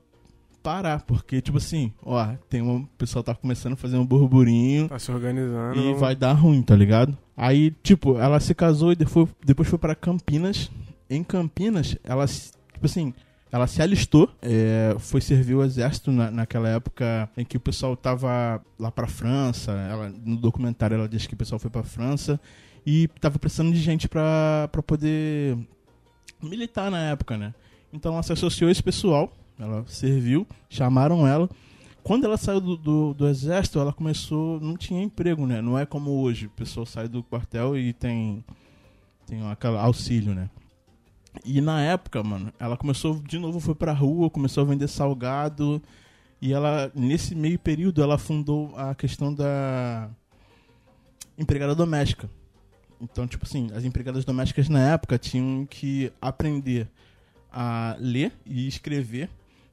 [0.61, 4.89] parar, porque, tipo assim, ó, tem um o pessoal tá começando a fazer um burburinho
[4.89, 5.79] Tá se organizando.
[5.79, 7.15] e vai dar ruim, tá ligado?
[7.37, 10.71] Aí, tipo, ela se casou e depois, depois foi pra Campinas.
[11.09, 13.13] Em Campinas, ela, tipo assim,
[13.51, 17.95] ela se alistou, é, foi servir o exército na, naquela época em que o pessoal
[17.95, 19.71] tava lá pra França.
[19.71, 22.39] Ela, no documentário ela diz que o pessoal foi pra França
[22.85, 25.57] e tava precisando de gente pra, poder
[26.41, 27.53] militar na época, né?
[27.93, 31.49] Então ela se associou a esse pessoal, ela serviu, chamaram ela.
[32.03, 34.59] quando ela saiu do, do, do exército, ela começou.
[34.59, 35.61] Não tinha emprego, né?
[35.61, 36.47] Não é como hoje.
[36.47, 38.43] A pessoa sai do quartel e tem.
[39.25, 40.49] Tem aquele auxílio, né?
[41.43, 45.81] E na época, mano, ela começou de novo, foi pra rua, começou a vender salgado.
[46.41, 50.09] E ela, nesse meio período, ela fundou a questão da
[51.37, 52.29] empregada doméstica.
[53.01, 56.87] Então, tipo assim, as empregadas domésticas na época tinham que aprender
[57.51, 59.29] a ler e escrever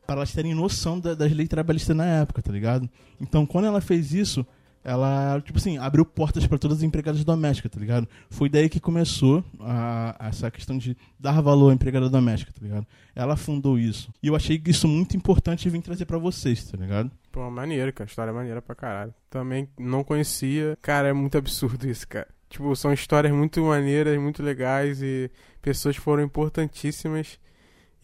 [0.07, 2.89] para elas terem noção da, das leis trabalhistas na época, tá ligado?
[3.21, 4.47] Então, quando ela fez isso,
[4.85, 8.09] ela, tipo assim, abriu portas para todas as empregadas domésticas, tá ligado?
[8.28, 12.61] Foi daí que começou a, a essa questão de dar valor à empregada doméstica, tá
[12.61, 12.87] ligado?
[13.14, 14.12] Ela fundou isso.
[14.22, 17.11] E eu achei isso muito importante e vim trazer para vocês, tá ligado?
[17.30, 18.09] Pô, maneiro, cara.
[18.09, 19.14] História maneira pra caralho.
[19.30, 20.76] Também não conhecia.
[20.83, 22.28] Cara, é muito absurdo isso, cara.
[22.49, 25.30] Tipo, são histórias muito maneiras, muito legais e
[25.62, 27.39] pessoas foram importantíssimas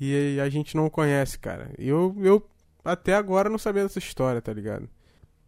[0.00, 1.70] e a gente não conhece, cara.
[1.76, 2.48] Eu, eu
[2.84, 4.88] até agora não sabia dessa história, tá ligado?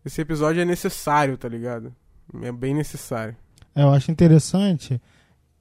[0.04, 1.94] Esse episódio é necessário, tá ligado?
[2.42, 3.36] É bem necessário.
[3.74, 5.00] É, eu acho interessante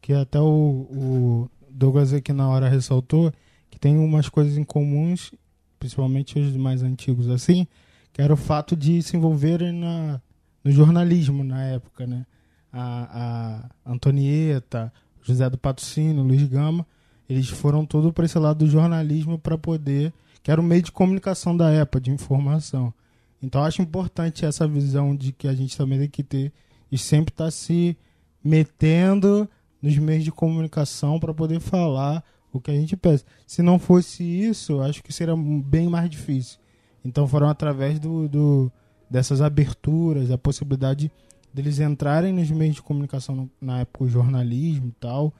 [0.01, 3.31] que até o, o Douglas aqui na hora ressaltou
[3.69, 5.31] que tem umas coisas em comuns,
[5.79, 7.67] principalmente os mais antigos assim,
[8.11, 10.21] que era o fato de se envolverem na,
[10.63, 12.25] no jornalismo na época, né?
[12.71, 16.85] A, a Antonieta, José do Patrocínio, Luiz Gama,
[17.29, 20.91] eles foram tudo para esse lado do jornalismo para poder, que era o meio de
[20.91, 22.93] comunicação da época, de informação.
[23.41, 26.51] Então acho importante essa visão de que a gente também tem que ter
[26.91, 27.97] e sempre estar tá se
[28.43, 29.49] metendo
[29.81, 33.23] nos meios de comunicação para poder falar o que a gente pensa.
[33.45, 36.59] Se não fosse isso, acho que seria bem mais difícil.
[37.03, 38.71] Então foram através do, do
[39.09, 41.11] dessas aberturas, a possibilidade
[41.53, 45.33] deles entrarem nos meios de comunicação na época o jornalismo e tal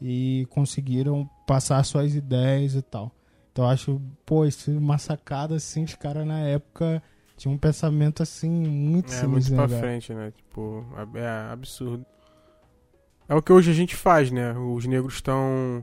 [0.00, 3.12] e conseguiram passar suas ideias e tal.
[3.52, 7.02] Então acho, pô, isso uma sacada assim, os caras na época
[7.40, 10.30] tinham um pensamento assim muito É muito pra frente, né?
[10.36, 10.84] Tipo,
[11.14, 12.04] é, é absurdo.
[13.26, 14.52] É o que hoje a gente faz, né?
[14.58, 15.82] Os negros estão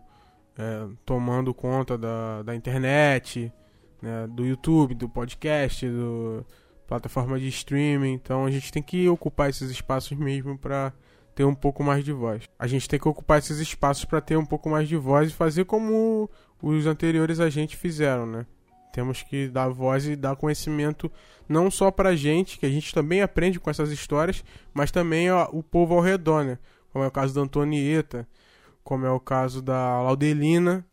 [0.55, 3.51] é, tomando conta da, da internet,
[3.99, 4.27] né?
[4.27, 6.45] do YouTube, do podcast, do
[6.85, 8.13] plataforma de streaming.
[8.13, 10.93] Então a gente tem que ocupar esses espaços mesmo para
[11.33, 12.43] ter um pouco mais de voz.
[12.59, 15.33] A gente tem que ocupar esses espaços para ter um pouco mais de voz e
[15.33, 16.29] fazer como
[16.61, 18.45] os anteriores a gente fizeram, né?
[18.97, 21.11] Temos que dar voz e dar conhecimento
[21.47, 24.43] não só pra gente, que a gente também aprende com essas histórias,
[24.73, 26.57] mas também ó, o povo ao redor, né?
[26.91, 28.27] Como é o caso da Antonieta,
[28.83, 30.83] como é o caso da Laudelina,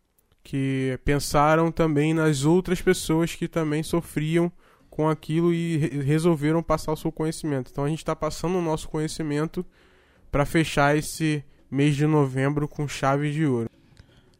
[0.43, 4.51] que pensaram também nas outras pessoas que também sofriam
[4.87, 7.71] com aquilo e re resolveram passar o seu conhecimento.
[7.71, 9.65] Então a gente está passando o nosso conhecimento
[10.31, 13.67] para fechar esse mês de novembro com chave de ouro.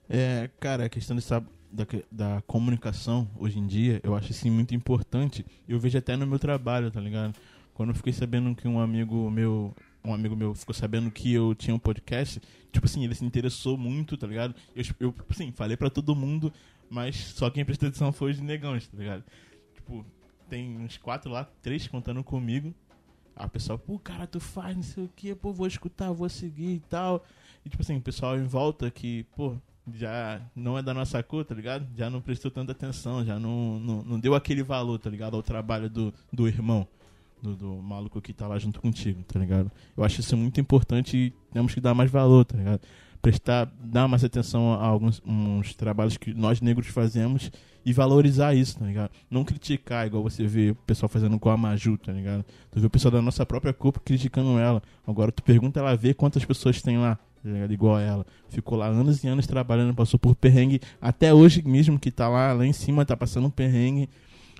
[0.07, 1.43] É, cara, a questão dessa,
[1.75, 5.45] da, da comunicação hoje em dia, eu acho assim muito importante.
[5.67, 7.35] Eu vejo até no meu trabalho, tá ligado?
[7.73, 11.53] Quando eu fiquei sabendo que um amigo meu, um amigo meu ficou sabendo que eu
[11.53, 14.55] tinha um podcast, tipo assim, ele se interessou muito, tá ligado?
[14.73, 16.53] Eu, eu tipo assim, falei para todo mundo,
[16.89, 19.23] mas só quem prestou atenção foi os negões, tá ligado?
[19.73, 20.05] Tipo,
[20.49, 22.73] tem uns quatro lá, três contando comigo.
[23.35, 26.75] A pessoa, pô, cara, tu faz não sei o que, pô, vou escutar, vou seguir
[26.75, 27.25] e tal.
[27.65, 29.57] E tipo assim, o pessoal em volta que, pô,
[29.93, 31.85] já não é da nossa cor, tá ligado?
[31.95, 35.35] Já não prestou tanta atenção, já não, não, não deu aquele valor, tá ligado?
[35.35, 36.87] Ao trabalho do, do irmão,
[37.41, 39.71] do, do maluco que tá lá junto contigo, tá ligado?
[39.95, 42.81] Eu acho isso muito importante e temos que dar mais valor, tá ligado?
[43.21, 47.51] Prestar, dar mais atenção a alguns uns trabalhos que nós negros fazemos
[47.85, 49.11] e valorizar isso, tá ligado?
[49.29, 52.43] Não criticar, igual você vê o pessoal fazendo com a Maju, tá ligado?
[52.71, 54.81] Tu vê o pessoal da nossa própria corpo criticando ela.
[55.05, 57.19] Agora tu pergunta ela ver quantas pessoas tem lá,
[57.49, 57.73] ligado?
[57.73, 58.25] Igual ela.
[58.49, 60.79] Ficou lá anos e anos trabalhando, passou por perrengue.
[61.01, 64.09] Até hoje mesmo que tá lá, lá em cima, tá passando um perrengue.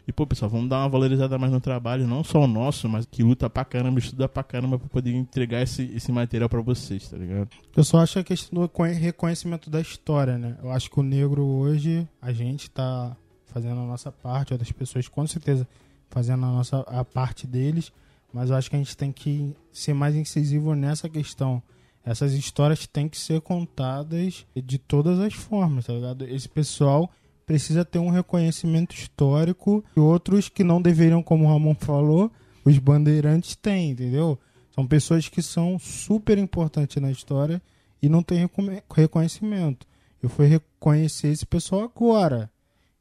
[0.07, 3.07] E, pô, pessoal, vamos dar uma valorizada mais no trabalho, não só o nosso, mas
[3.09, 7.09] que luta pra caramba, estuda pra caramba pra poder entregar esse, esse material pra vocês,
[7.09, 7.49] tá ligado?
[7.75, 10.57] Eu só acho a questão do reconhecimento da história, né?
[10.61, 13.17] Eu acho que o negro hoje, a gente tá
[13.47, 15.67] fazendo a nossa parte, outras pessoas com certeza
[16.09, 17.91] fazendo a nossa a parte deles,
[18.31, 21.63] mas eu acho que a gente tem que ser mais incisivo nessa questão.
[22.05, 26.23] Essas histórias têm que ser contadas de todas as formas, tá ligado?
[26.25, 27.09] Esse pessoal
[27.47, 32.31] precisa ter um reconhecimento histórico e outros que não deveriam, como o Ramon falou,
[32.63, 34.39] os bandeirantes têm, entendeu?
[34.69, 37.61] São pessoas que são super importantes na história
[38.01, 38.47] e não têm
[38.93, 39.87] reconhecimento.
[40.21, 42.51] Eu fui reconhecer esse pessoal agora,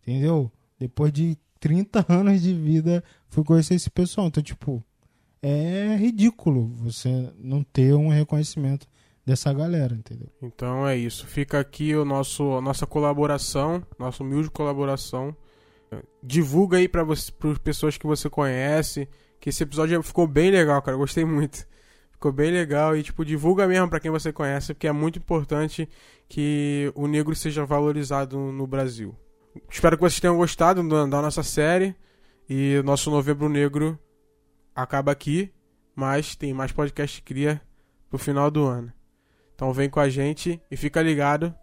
[0.02, 0.50] entendeu?
[0.78, 4.28] Depois de 30 anos de vida, fui conhecer esse pessoal.
[4.28, 4.82] Então, tipo,
[5.42, 8.86] é ridículo você não ter um reconhecimento
[9.26, 10.28] dessa galera, entendeu?
[10.42, 11.26] Então é isso.
[11.26, 15.36] Fica aqui o nosso a nossa colaboração, nossa humilde colaboração
[16.22, 17.04] divulga aí para
[17.62, 19.08] pessoas que você conhece.
[19.40, 20.96] Que esse episódio ficou bem legal, cara.
[20.96, 21.66] Gostei muito.
[22.12, 25.88] Ficou bem legal e, tipo, divulga mesmo para quem você conhece, porque é muito importante
[26.28, 29.14] que o negro seja valorizado no Brasil.
[29.68, 31.94] Espero que vocês tenham gostado da nossa série.
[32.48, 33.98] E nosso Novembro Negro
[34.74, 35.50] acaba aqui,
[35.94, 37.60] mas tem mais podcast cria
[38.10, 38.92] pro final do ano.
[39.54, 41.54] Então vem com a gente e fica ligado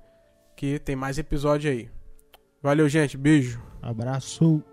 [0.55, 1.89] que tem mais episódio aí.
[2.61, 3.17] Valeu, gente.
[3.17, 3.61] Beijo.
[3.81, 4.63] Abraço.